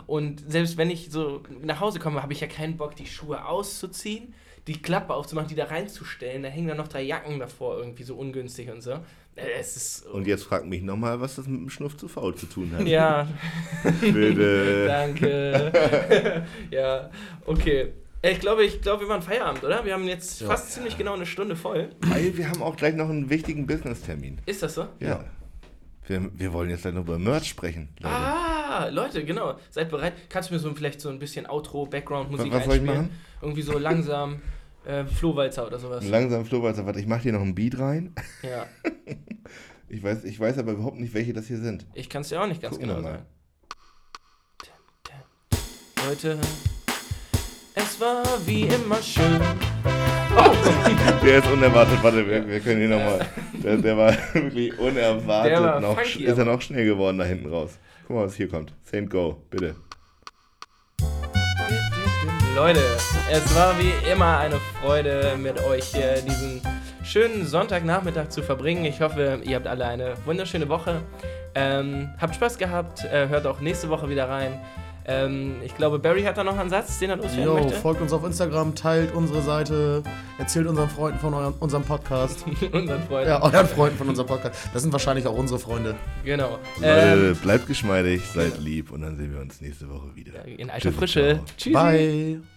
[0.08, 3.46] Und selbst wenn ich so nach Hause komme, habe ich ja keinen Bock, die Schuhe
[3.48, 4.34] auszuziehen,
[4.68, 6.44] die Klappe aufzumachen, die da reinzustellen.
[6.44, 8.92] Da hängen dann noch drei Jacken davor, irgendwie so ungünstig und so.
[9.36, 10.06] Äh, Es ist.
[10.06, 12.88] und jetzt fragt mich nochmal, was das mit dem Schnuff zu faul zu tun hat.
[12.88, 13.28] Ja,
[14.02, 14.86] Bitte.
[14.88, 16.44] danke.
[16.72, 17.10] ja,
[17.46, 17.94] okay.
[18.26, 19.84] Ich glaube, ich glaube, wir machen Feierabend, oder?
[19.84, 20.48] Wir haben jetzt Ja.
[20.48, 21.90] fast ziemlich genau eine Stunde voll.
[22.02, 24.40] Weil wir haben auch gleich noch einen wichtigen Business-Termin.
[24.46, 24.88] Ist das so?
[25.02, 25.26] Ja.
[26.08, 27.90] Wir, wir wollen jetzt gleich noch über Merch sprechen.
[28.00, 28.16] Leute.
[28.16, 29.56] Ah, Leute, genau.
[29.72, 30.14] Seid bereit.
[30.30, 33.04] Kannst du mir so vielleicht so ein bisschen Outro, Background-Musik Was- was soll ich einspielen?
[33.08, 33.20] machen?
[33.42, 34.42] Irgendwie so langsam
[34.86, 36.06] äh, Flohwalzer oder sowas.
[36.08, 38.14] Langsam Flohwalzer, warte, ich mache hier noch ein Beat rein.
[38.42, 38.66] ja,
[39.90, 41.86] Ich weiß, ich weiß aber überhaupt nicht, welche das hier sind.
[41.94, 43.26] ich kann es dir auch nicht ganz Gucken genau sagen.
[46.08, 46.38] Leute,
[47.76, 49.40] es war wie immer schön.
[51.24, 53.26] Der ist unerwartet, warte, wir, wir können hier nochmal.
[53.64, 55.52] Der, der war wirklich unerwartet.
[55.52, 57.78] Der war noch, funky, ist er noch schnell geworden da hinten raus.
[58.08, 58.74] Guck mal, was hier kommt.
[58.84, 59.76] Saint Go, bitte.
[62.56, 62.82] Leute,
[63.32, 66.62] es war wie immer eine Freude, mit euch hier diesen
[67.04, 68.86] schönen Sonntagnachmittag zu verbringen.
[68.86, 71.02] Ich hoffe, ihr habt alle eine wunderschöne Woche.
[71.56, 74.60] Ähm, habt Spaß gehabt, äh, hört auch nächste Woche wieder rein.
[75.06, 77.74] Ähm, ich glaube, Barry hat da noch einen Satz, den er loswerden Jo, möchte.
[77.74, 80.02] folgt uns auf Instagram, teilt unsere Seite,
[80.38, 82.46] erzählt unseren Freunden von eurem, unserem Podcast.
[82.72, 83.30] Unseren Freunden.
[83.30, 84.70] ja, euren Freunden von unserem Podcast.
[84.74, 85.96] Das sind wahrscheinlich auch unsere Freunde.
[86.24, 86.58] Genau.
[86.82, 90.46] Ähm, Leute, bleibt geschmeidig, seid lieb und dann sehen wir uns nächste Woche wieder.
[90.46, 91.40] in alter Tschüssi, Frische.
[91.58, 91.74] Tschüss.
[91.74, 92.53] Bye.